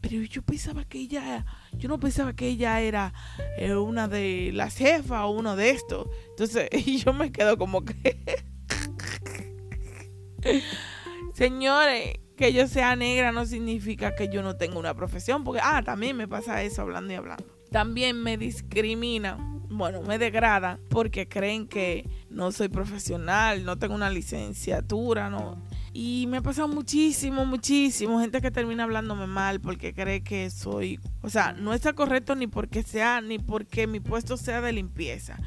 pero 0.00 0.22
yo 0.22 0.42
pensaba 0.42 0.84
que 0.84 0.98
ella, 0.98 1.44
yo 1.72 1.88
no 1.88 1.98
pensaba 1.98 2.34
que 2.34 2.46
ella 2.46 2.80
era 2.80 3.12
eh, 3.58 3.74
una 3.74 4.08
de 4.08 4.50
las 4.54 4.76
jefas 4.76 5.22
o 5.22 5.30
uno 5.30 5.56
de 5.56 5.70
estos. 5.70 6.08
Entonces, 6.30 6.68
yo 7.04 7.12
me 7.12 7.32
quedo 7.32 7.58
como 7.58 7.84
que, 7.84 8.44
señores, 11.34 12.20
que 12.36 12.52
yo 12.52 12.68
sea 12.68 12.94
negra 12.96 13.32
no 13.32 13.46
significa 13.46 14.14
que 14.14 14.28
yo 14.28 14.42
no 14.42 14.56
tenga 14.56 14.78
una 14.78 14.94
profesión, 14.94 15.42
porque, 15.42 15.60
ah, 15.62 15.82
también 15.84 16.16
me 16.16 16.28
pasa 16.28 16.62
eso 16.62 16.82
hablando 16.82 17.12
y 17.12 17.16
hablando. 17.16 17.44
También 17.70 18.22
me 18.22 18.36
discriminan, 18.38 19.55
bueno, 19.70 20.02
me 20.02 20.18
degradan 20.18 20.78
porque 20.88 21.28
creen 21.28 21.66
que 21.66 22.08
no 22.30 22.52
soy 22.52 22.68
profesional, 22.68 23.64
no 23.64 23.78
tengo 23.78 23.94
una 23.94 24.10
licenciatura, 24.10 25.30
no 25.30 25.56
y 25.98 26.26
me 26.26 26.36
ha 26.36 26.42
pasado 26.42 26.68
muchísimo, 26.68 27.46
muchísimo. 27.46 28.20
Gente 28.20 28.42
que 28.42 28.50
termina 28.50 28.84
hablándome 28.84 29.26
mal 29.26 29.62
porque 29.62 29.94
cree 29.94 30.22
que 30.22 30.50
soy. 30.50 31.00
O 31.22 31.30
sea, 31.30 31.54
no 31.54 31.72
está 31.72 31.94
correcto 31.94 32.34
ni 32.34 32.46
porque 32.46 32.82
sea, 32.82 33.22
ni 33.22 33.38
porque 33.38 33.86
mi 33.86 33.98
puesto 33.98 34.36
sea 34.36 34.60
de 34.60 34.74
limpieza. 34.74 35.38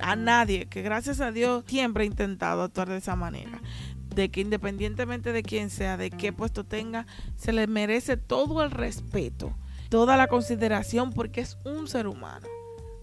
A 0.00 0.16
nadie, 0.16 0.66
que 0.66 0.82
gracias 0.82 1.20
a 1.20 1.30
Dios 1.30 1.62
siempre 1.68 2.02
he 2.02 2.08
intentado 2.08 2.62
actuar 2.62 2.88
de 2.88 2.96
esa 2.96 3.14
manera. 3.14 3.62
De 4.12 4.28
que 4.28 4.40
independientemente 4.40 5.32
de 5.32 5.44
quién 5.44 5.70
sea, 5.70 5.96
de 5.96 6.10
qué 6.10 6.32
puesto 6.32 6.64
tenga, 6.64 7.06
se 7.36 7.52
le 7.52 7.68
merece 7.68 8.16
todo 8.16 8.64
el 8.64 8.72
respeto, 8.72 9.56
toda 9.88 10.16
la 10.16 10.26
consideración 10.26 11.12
porque 11.12 11.42
es 11.42 11.58
un 11.64 11.86
ser 11.86 12.08
humano. 12.08 12.48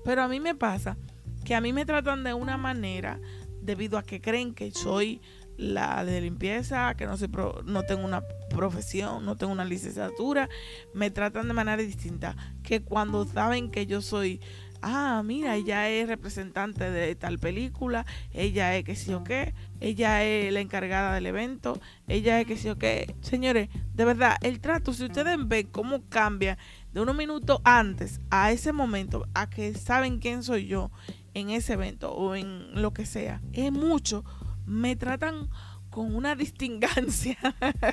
Pero 0.04 0.24
a 0.24 0.28
mí 0.28 0.40
me 0.40 0.56
pasa 0.56 0.98
que 1.46 1.56
a 1.56 1.62
mí 1.62 1.74
me 1.74 1.86
tratan 1.86 2.24
de 2.24 2.34
una 2.34 2.58
manera 2.58 3.20
debido 3.62 3.98
a 3.98 4.04
que 4.04 4.22
creen 4.22 4.54
que 4.54 4.72
soy 4.72 5.22
la 5.58 6.06
de 6.06 6.22
limpieza, 6.22 6.96
que 6.96 7.06
no, 7.06 7.18
soy 7.18 7.30
no 7.66 7.84
tengo 7.84 8.06
una 8.06 8.24
profesión, 8.50 9.26
no 9.26 9.36
tengo 9.36 9.52
una 9.52 9.66
licenciatura, 9.66 10.50
me 10.94 11.12
tratan 11.12 11.48
de 11.48 11.54
manera 11.54 11.78
distinta 11.78 12.36
que 12.64 12.82
cuando 12.82 13.26
saben 13.26 13.70
que 13.70 13.86
yo 13.86 14.02
soy, 14.02 14.40
ah, 14.82 15.22
mira, 15.26 15.58
ella 15.58 15.90
es 15.90 16.08
representante 16.08 16.90
de 16.90 17.14
tal 17.16 17.40
película, 17.40 18.06
ella 18.32 18.76
es 18.78 18.86
que 18.86 18.96
sí 18.96 19.14
o 19.14 19.26
qué, 19.26 19.54
ella 19.82 20.24
es 20.24 20.52
la 20.54 20.62
encargada 20.62 21.14
del 21.14 21.26
evento, 21.26 21.80
ella 22.08 22.40
es 22.40 22.48
que 22.48 22.56
sí 22.56 22.70
o 22.70 22.78
qué. 22.78 23.16
Señores, 23.22 23.68
de 24.00 24.06
verdad, 24.06 24.38
el 24.44 24.62
trato, 24.62 24.94
si 24.94 25.04
ustedes 25.04 25.38
ven 25.46 25.68
cómo 25.68 26.08
cambia 26.08 26.58
de 26.94 27.02
unos 27.02 27.18
minutos 27.18 27.60
antes 27.66 28.22
a 28.30 28.50
ese 28.50 28.72
momento, 28.72 29.28
a 29.34 29.50
que 29.50 29.74
saben 29.74 30.20
quién 30.20 30.42
soy 30.42 30.68
yo 30.68 30.90
en 31.34 31.50
ese 31.50 31.74
evento 31.74 32.14
o 32.14 32.34
en 32.34 32.82
lo 32.82 32.94
que 32.94 33.06
sea, 33.06 33.42
es 33.52 33.74
mucho 33.74 34.24
me 34.66 34.96
tratan 34.96 35.50
con 35.90 36.16
una 36.16 36.34
distingancia, 36.38 37.38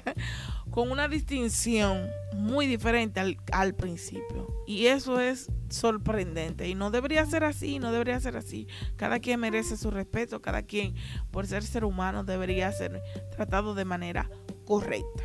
con 0.71 0.93
una 0.93 1.09
distinción 1.09 2.07
muy 2.37 2.69
diferente 2.69 3.19
al, 3.51 3.75
principio. 3.75 4.63
Y 4.65 4.87
eso 4.87 5.19
es 5.19 5.51
sorprendente. 5.71 6.69
Y 6.69 6.77
no 6.77 6.93
debería 6.93 7.27
ser 7.27 7.43
así, 7.43 7.81
no 7.81 7.91
debería 7.91 8.21
ser 8.21 8.37
así. 8.37 8.69
Cada 8.95 9.19
quien 9.19 9.41
merece 9.41 9.77
su 9.77 9.91
respeto, 9.91 10.41
cada 10.41 10.63
quien, 10.63 10.95
por 11.33 11.49
ser 11.49 11.65
ser 11.65 11.85
humano, 11.85 12.23
debería 12.23 12.71
ser 12.71 13.03
tratado 13.33 13.75
de 13.75 13.85
manera 13.85 14.31
correcta. 14.67 15.25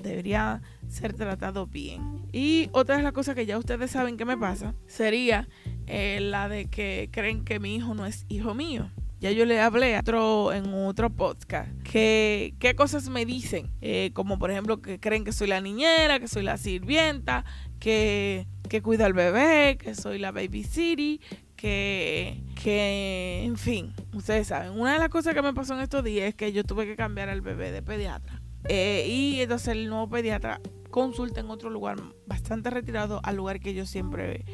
Debería 0.00 0.62
ser 0.88 1.12
tratado 1.12 1.66
bien. 1.66 2.26
Y 2.32 2.68
otra 2.72 2.96
de 2.96 3.02
las 3.02 3.12
cosas 3.12 3.34
que 3.34 3.46
ya 3.46 3.58
ustedes 3.58 3.90
saben 3.90 4.16
que 4.16 4.24
me 4.24 4.36
pasa 4.36 4.74
sería 4.86 5.48
eh, 5.86 6.18
la 6.20 6.48
de 6.48 6.66
que 6.66 7.08
creen 7.12 7.44
que 7.44 7.60
mi 7.60 7.76
hijo 7.76 7.94
no 7.94 8.06
es 8.06 8.24
hijo 8.28 8.54
mío. 8.54 8.90
Ya 9.20 9.30
yo 9.30 9.44
le 9.44 9.60
hablé 9.60 9.96
otro, 9.96 10.52
en 10.52 10.74
otro 10.74 11.08
podcast 11.08 11.70
que 11.84 12.54
qué 12.58 12.74
cosas 12.74 13.08
me 13.08 13.24
dicen, 13.24 13.70
eh, 13.80 14.10
como 14.14 14.36
por 14.36 14.50
ejemplo 14.50 14.82
que 14.82 14.98
creen 14.98 15.22
que 15.22 15.30
soy 15.30 15.46
la 15.46 15.60
niñera, 15.60 16.18
que 16.18 16.26
soy 16.26 16.42
la 16.42 16.56
sirvienta, 16.56 17.44
que, 17.78 18.48
que 18.68 18.82
cuido 18.82 19.04
al 19.04 19.12
bebé, 19.12 19.78
que 19.78 19.94
soy 19.94 20.18
la 20.18 20.32
baby 20.32 20.64
city, 20.64 21.20
que, 21.54 22.42
que, 22.60 23.44
en 23.44 23.56
fin, 23.56 23.92
ustedes 24.12 24.48
saben. 24.48 24.72
Una 24.72 24.94
de 24.94 24.98
las 24.98 25.10
cosas 25.10 25.32
que 25.34 25.42
me 25.42 25.54
pasó 25.54 25.74
en 25.74 25.80
estos 25.80 26.02
días 26.02 26.30
es 26.30 26.34
que 26.34 26.52
yo 26.52 26.64
tuve 26.64 26.86
que 26.86 26.96
cambiar 26.96 27.28
al 27.28 27.40
bebé 27.40 27.70
de 27.70 27.82
pediatra. 27.82 28.41
Eh, 28.68 29.06
y 29.08 29.40
entonces 29.40 29.68
el 29.68 29.88
nuevo 29.88 30.08
pediatra 30.08 30.60
consulta 30.90 31.40
en 31.40 31.50
otro 31.50 31.70
lugar 31.70 31.98
bastante 32.26 32.70
retirado 32.70 33.20
al 33.24 33.36
lugar 33.36 33.60
que 33.60 33.74
yo 33.74 33.86
siempre 33.86 34.44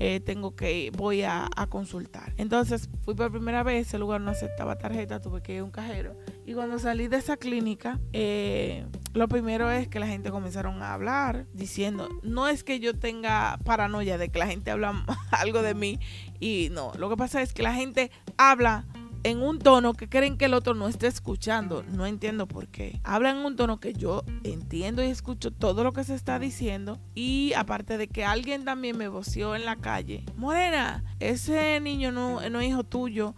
eh, 0.00 0.20
tengo 0.20 0.54
que 0.54 0.92
voy 0.96 1.22
a, 1.22 1.50
consultar. 1.68 2.32
Entonces 2.36 2.88
fui 3.04 3.16
por 3.16 3.32
primera 3.32 3.64
vez, 3.64 3.88
ese 3.88 3.98
lugar 3.98 4.20
no 4.20 4.30
aceptaba 4.30 4.78
tarjeta, 4.78 5.20
tuve 5.20 5.42
que 5.42 5.54
ir 5.54 5.60
a 5.60 5.64
un 5.64 5.72
cajero. 5.72 6.16
Y 6.46 6.54
cuando 6.54 6.78
salí 6.78 7.08
de 7.08 7.16
esa 7.16 7.36
clínica, 7.36 7.98
eh, 8.12 8.86
Lo 9.14 9.26
primero 9.26 9.68
es 9.72 9.88
que 9.88 9.98
la 9.98 10.06
gente 10.06 10.30
comenzaron 10.30 10.82
a 10.82 10.94
hablar 10.94 11.46
diciendo, 11.52 12.08
no 12.22 12.46
es 12.46 12.62
que 12.62 12.78
yo 12.78 12.96
tenga 12.96 13.58
paranoia 13.64 14.18
de 14.18 14.28
que 14.28 14.38
la 14.38 14.46
gente 14.46 14.70
habla 14.70 15.04
algo 15.32 15.62
de 15.62 15.74
mí 15.74 15.98
y 16.38 16.68
no, 16.70 16.92
lo 16.96 17.08
que 17.10 17.16
pasa 17.16 17.42
es 17.42 17.52
que 17.52 17.64
la 17.64 17.74
gente 17.74 18.12
habla 18.36 18.86
en 19.24 19.42
un 19.42 19.58
tono 19.58 19.94
que 19.94 20.08
creen 20.08 20.36
que 20.36 20.46
el 20.46 20.54
otro 20.54 20.74
no 20.74 20.88
está 20.88 21.06
escuchando. 21.06 21.82
No 21.82 22.06
entiendo 22.06 22.46
por 22.46 22.68
qué. 22.68 23.00
Hablan 23.04 23.38
en 23.38 23.44
un 23.46 23.56
tono 23.56 23.80
que 23.80 23.92
yo 23.92 24.24
entiendo 24.44 25.02
y 25.02 25.06
escucho 25.06 25.50
todo 25.50 25.84
lo 25.84 25.92
que 25.92 26.04
se 26.04 26.14
está 26.14 26.38
diciendo. 26.38 26.98
Y 27.14 27.52
aparte 27.54 27.98
de 27.98 28.08
que 28.08 28.24
alguien 28.24 28.64
también 28.64 28.96
me 28.96 29.08
voció 29.08 29.54
en 29.54 29.64
la 29.64 29.76
calle. 29.76 30.24
Morena, 30.36 31.04
ese 31.20 31.80
niño 31.80 32.12
no, 32.12 32.48
no 32.48 32.60
es 32.60 32.68
hijo 32.68 32.84
tuyo. 32.84 33.34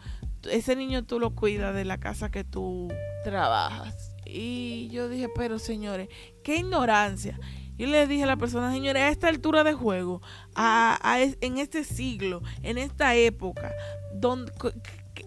Ese 0.50 0.76
niño 0.76 1.04
tú 1.04 1.20
lo 1.20 1.34
cuidas 1.34 1.74
de 1.74 1.84
la 1.84 1.98
casa 1.98 2.30
que 2.30 2.44
tú 2.44 2.88
trabajas. 3.24 4.14
Y 4.24 4.88
yo 4.88 5.08
dije, 5.08 5.28
pero 5.34 5.58
señores, 5.58 6.08
qué 6.42 6.56
ignorancia. 6.56 7.38
Y 7.80 7.86
le 7.86 8.06
dije 8.06 8.24
a 8.24 8.26
la 8.26 8.36
persona, 8.36 8.70
señores, 8.70 9.02
a 9.02 9.08
esta 9.08 9.28
altura 9.28 9.64
de 9.64 9.72
juego, 9.72 10.20
a, 10.54 11.18
en 11.40 11.56
este 11.56 11.82
siglo, 11.82 12.42
en 12.62 12.76
esta 12.76 13.14
época, 13.14 13.72
donde, 14.14 14.52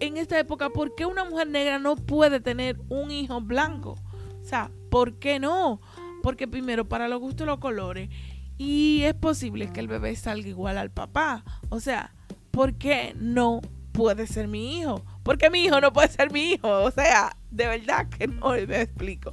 en 0.00 0.16
esta 0.16 0.38
época, 0.38 0.70
¿por 0.70 0.94
qué 0.94 1.06
una 1.06 1.24
mujer 1.24 1.48
negra 1.48 1.78
no 1.78 1.96
puede 1.96 2.40
tener 2.40 2.80
un 2.88 3.10
hijo 3.10 3.40
blanco? 3.40 3.96
O 4.40 4.44
sea, 4.44 4.70
¿por 4.90 5.18
qué 5.18 5.38
no? 5.40 5.80
Porque 6.22 6.48
primero, 6.48 6.88
para 6.88 7.08
los 7.08 7.20
gustos 7.20 7.46
los 7.46 7.58
colores, 7.58 8.10
y 8.56 9.02
es 9.02 9.14
posible 9.14 9.72
que 9.72 9.80
el 9.80 9.88
bebé 9.88 10.14
salga 10.16 10.48
igual 10.48 10.78
al 10.78 10.90
papá. 10.90 11.44
O 11.70 11.80
sea, 11.80 12.14
¿por 12.50 12.74
qué 12.74 13.14
no 13.18 13.60
puede 13.92 14.26
ser 14.26 14.48
mi 14.48 14.78
hijo? 14.78 15.04
¿Por 15.22 15.38
qué 15.38 15.50
mi 15.50 15.64
hijo 15.64 15.80
no 15.80 15.92
puede 15.92 16.08
ser 16.08 16.32
mi 16.32 16.52
hijo? 16.52 16.68
O 16.68 16.90
sea, 16.90 17.36
de 17.50 17.66
verdad 17.66 18.08
que 18.08 18.26
no 18.28 18.50
me 18.50 18.82
explico. 18.82 19.32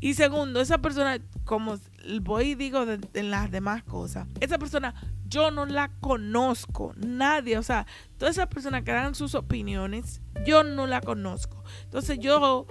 Y 0.00 0.14
segundo, 0.14 0.60
esa 0.60 0.78
persona, 0.78 1.18
como 1.44 1.78
voy 2.22 2.50
y 2.50 2.54
digo 2.54 2.84
en 3.14 3.30
las 3.30 3.50
demás 3.50 3.82
cosas, 3.82 4.26
esa 4.40 4.58
persona 4.58 4.94
yo 5.30 5.52
no 5.52 5.64
la 5.64 5.92
conozco, 6.00 6.92
nadie, 6.96 7.56
o 7.56 7.62
sea, 7.62 7.86
todas 8.18 8.36
esas 8.36 8.48
personas 8.48 8.82
que 8.82 8.90
dan 8.90 9.14
sus 9.14 9.36
opiniones, 9.36 10.20
yo 10.44 10.64
no 10.64 10.88
la 10.88 11.00
conozco. 11.00 11.62
Entonces 11.84 12.18
yo, 12.18 12.66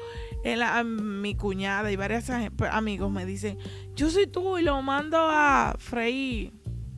mi 0.86 1.36
cuñada 1.36 1.92
y 1.92 1.96
varios 1.96 2.26
pues, 2.58 2.70
amigos 2.72 3.10
me 3.10 3.26
dicen, 3.26 3.58
yo 3.96 4.10
soy 4.10 4.28
tú 4.28 4.58
y 4.58 4.62
lo 4.62 4.82
mando 4.82 5.18
a 5.20 5.76
freír 5.80 6.54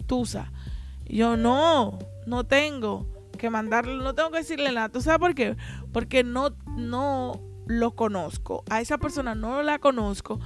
tusa. 0.07 0.51
yo 1.05 1.37
no, 1.37 1.99
no 2.25 2.43
tengo 2.43 3.07
que 3.37 3.49
mandarlo, 3.49 4.03
no 4.03 4.15
tengo 4.15 4.31
que 4.31 4.39
decirle 4.39 4.71
nada. 4.71 4.89
¿Tú 4.89 5.01
sabes 5.01 5.19
por 5.19 5.35
qué? 5.35 5.55
Porque 5.93 6.23
no, 6.23 6.55
no 6.75 7.39
lo 7.67 7.95
conozco. 7.95 8.63
A 8.69 8.81
esa 8.81 8.97
persona 8.97 9.35
no 9.35 9.63
la 9.63 9.79
conozco 9.79 10.39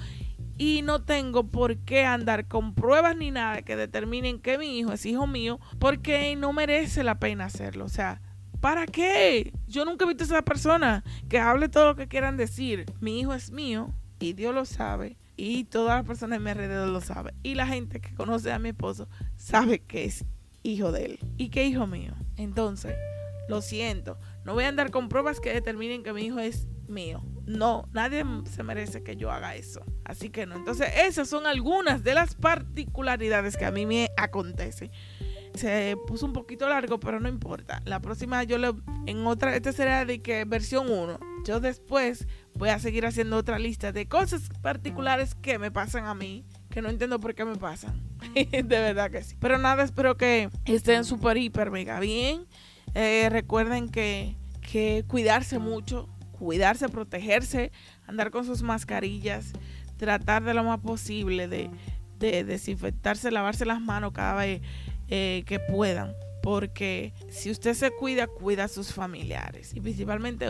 y 0.57 0.81
no 0.83 1.03
tengo 1.03 1.47
por 1.47 1.77
qué 1.77 2.05
andar 2.05 2.47
con 2.47 2.73
pruebas 2.73 3.17
ni 3.17 3.31
nada 3.31 3.61
que 3.61 3.75
determinen 3.75 4.39
que 4.39 4.57
mi 4.57 4.77
hijo 4.77 4.93
es 4.93 5.05
hijo 5.05 5.27
mío 5.27 5.59
porque 5.79 6.35
no 6.35 6.53
merece 6.53 7.03
la 7.03 7.19
pena 7.19 7.45
hacerlo. 7.45 7.85
O 7.85 7.89
sea, 7.89 8.21
¿para 8.61 8.85
qué? 8.85 9.53
Yo 9.67 9.85
nunca 9.85 10.05
he 10.05 10.07
visto 10.07 10.23
a 10.23 10.27
esa 10.27 10.41
persona 10.43 11.03
que 11.29 11.39
hable 11.39 11.69
todo 11.69 11.87
lo 11.87 11.95
que 11.95 12.07
quieran 12.07 12.37
decir. 12.37 12.85
Mi 12.99 13.19
hijo 13.19 13.33
es 13.33 13.51
mío 13.51 13.93
y 14.19 14.33
Dios 14.33 14.55
lo 14.55 14.65
sabe 14.65 15.17
y 15.37 15.65
todas 15.65 15.97
las 15.97 16.05
personas 16.05 16.37
a 16.37 16.39
mi 16.39 16.49
alrededor 16.51 16.87
lo 16.87 17.01
saben. 17.01 17.35
Y 17.43 17.55
la 17.55 17.67
gente 17.67 17.99
que 17.99 18.13
conoce 18.13 18.51
a 18.51 18.59
mi 18.59 18.69
esposo 18.69 19.09
sabe 19.35 19.79
que 19.79 20.05
es 20.05 20.25
hijo 20.63 20.91
de 20.91 21.05
él 21.05 21.19
y 21.37 21.49
que 21.49 21.65
hijo 21.65 21.85
mío. 21.85 22.13
Entonces, 22.37 22.95
lo 23.49 23.61
siento, 23.61 24.17
no 24.43 24.53
voy 24.53 24.63
a 24.63 24.69
andar 24.69 24.91
con 24.91 25.09
pruebas 25.09 25.39
que 25.39 25.53
determinen 25.53 26.03
que 26.03 26.13
mi 26.13 26.23
hijo 26.23 26.39
es 26.39 26.67
mío. 26.87 27.23
No, 27.45 27.87
nadie 27.93 28.23
se 28.49 28.63
merece 28.63 29.03
que 29.03 29.15
yo 29.15 29.31
haga 29.31 29.55
eso. 29.55 29.81
Así 30.03 30.29
que 30.29 30.45
no. 30.45 30.55
Entonces, 30.55 30.89
esas 31.03 31.29
son 31.29 31.45
algunas 31.45 32.03
de 32.03 32.13
las 32.13 32.35
particularidades 32.35 33.55
que 33.57 33.65
a 33.65 33.71
mí 33.71 33.85
me 33.85 34.09
acontecen. 34.17 34.91
Se 35.53 35.95
puso 36.07 36.25
un 36.25 36.33
poquito 36.33 36.67
largo, 36.67 36.99
pero 36.99 37.19
no 37.19 37.29
importa. 37.29 37.81
La 37.85 38.01
próxima 38.01 38.43
yo 38.43 38.57
le 38.57 38.73
en 39.05 39.25
otra 39.25 39.55
esta 39.55 39.71
será 39.71 40.03
de 40.03 40.21
que 40.21 40.43
versión 40.43 40.89
1. 40.89 41.19
Yo 41.45 41.59
después 41.59 42.27
voy 42.55 42.69
a 42.69 42.79
seguir 42.79 43.05
haciendo 43.05 43.37
otra 43.37 43.59
lista 43.59 43.91
de 43.91 44.07
cosas 44.07 44.49
particulares 44.61 45.35
que 45.35 45.59
me 45.59 45.71
pasan 45.71 46.07
a 46.07 46.15
mí, 46.15 46.43
que 46.71 46.81
no 46.81 46.89
entiendo 46.89 47.19
por 47.19 47.35
qué 47.35 47.45
me 47.45 47.55
pasan. 47.55 48.01
de 48.33 48.63
verdad 48.63 49.11
que 49.11 49.23
sí. 49.23 49.37
Pero 49.39 49.57
nada, 49.57 49.83
espero 49.83 50.17
que 50.17 50.49
estén 50.65 51.05
súper 51.05 51.37
hiper 51.37 51.71
mega 51.71 51.99
bien. 51.99 52.47
Eh, 52.95 53.29
recuerden 53.29 53.89
que 53.89 54.35
que 54.65 55.05
cuidarse 55.07 55.59
mucho, 55.59 56.09
cuidarse, 56.37 56.89
protegerse, 56.89 57.71
andar 58.07 58.31
con 58.31 58.45
sus 58.45 58.61
mascarillas, 58.61 59.53
tratar 59.97 60.43
de 60.43 60.53
lo 60.53 60.63
más 60.63 60.79
posible 60.79 61.47
de, 61.47 61.69
desinfectarse, 62.19 63.31
lavarse 63.31 63.65
las 63.65 63.81
manos 63.81 64.11
cada 64.13 64.35
vez 64.35 64.61
eh, 65.07 65.43
que 65.45 65.59
puedan. 65.59 66.13
Porque 66.41 67.13
si 67.29 67.49
usted 67.49 67.73
se 67.73 67.89
cuida, 67.89 68.27
cuida 68.27 68.65
a 68.65 68.67
sus 68.67 68.93
familiares. 68.93 69.73
Y 69.73 69.81
principalmente 69.81 70.45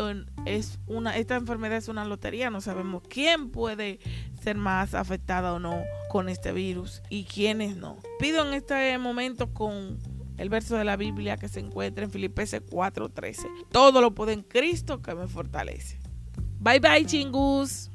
es 0.45 0.77
una, 0.87 1.15
esta 1.15 1.37
enfermedad 1.37 1.77
es 1.77 1.87
una 1.87 2.03
lotería. 2.03 2.49
No 2.49 2.59
sabemos 2.59 3.03
quién 3.07 3.49
puede 3.49 3.99
ser 4.43 4.57
más 4.57 4.93
afectada 4.93 5.53
o 5.53 5.59
no 5.59 5.81
con 6.09 6.27
este 6.27 6.51
virus 6.51 7.01
y 7.09 7.23
quiénes 7.23 7.77
no. 7.77 7.97
Pido 8.19 8.45
en 8.45 8.53
este 8.53 8.97
momento 8.97 9.53
con 9.53 9.97
el 10.37 10.49
verso 10.49 10.75
de 10.75 10.83
la 10.83 10.97
Biblia 10.97 11.37
que 11.37 11.47
se 11.47 11.59
encuentra 11.59 12.03
en 12.05 12.11
Filipenses 12.11 12.61
4:13. 12.69 13.47
Todo 13.71 14.01
lo 14.01 14.13
puedo 14.13 14.31
en 14.31 14.41
Cristo 14.43 15.01
que 15.01 15.15
me 15.15 15.27
fortalece. 15.27 15.99
Bye 16.59 16.79
bye, 16.79 17.05
chingus. 17.05 17.91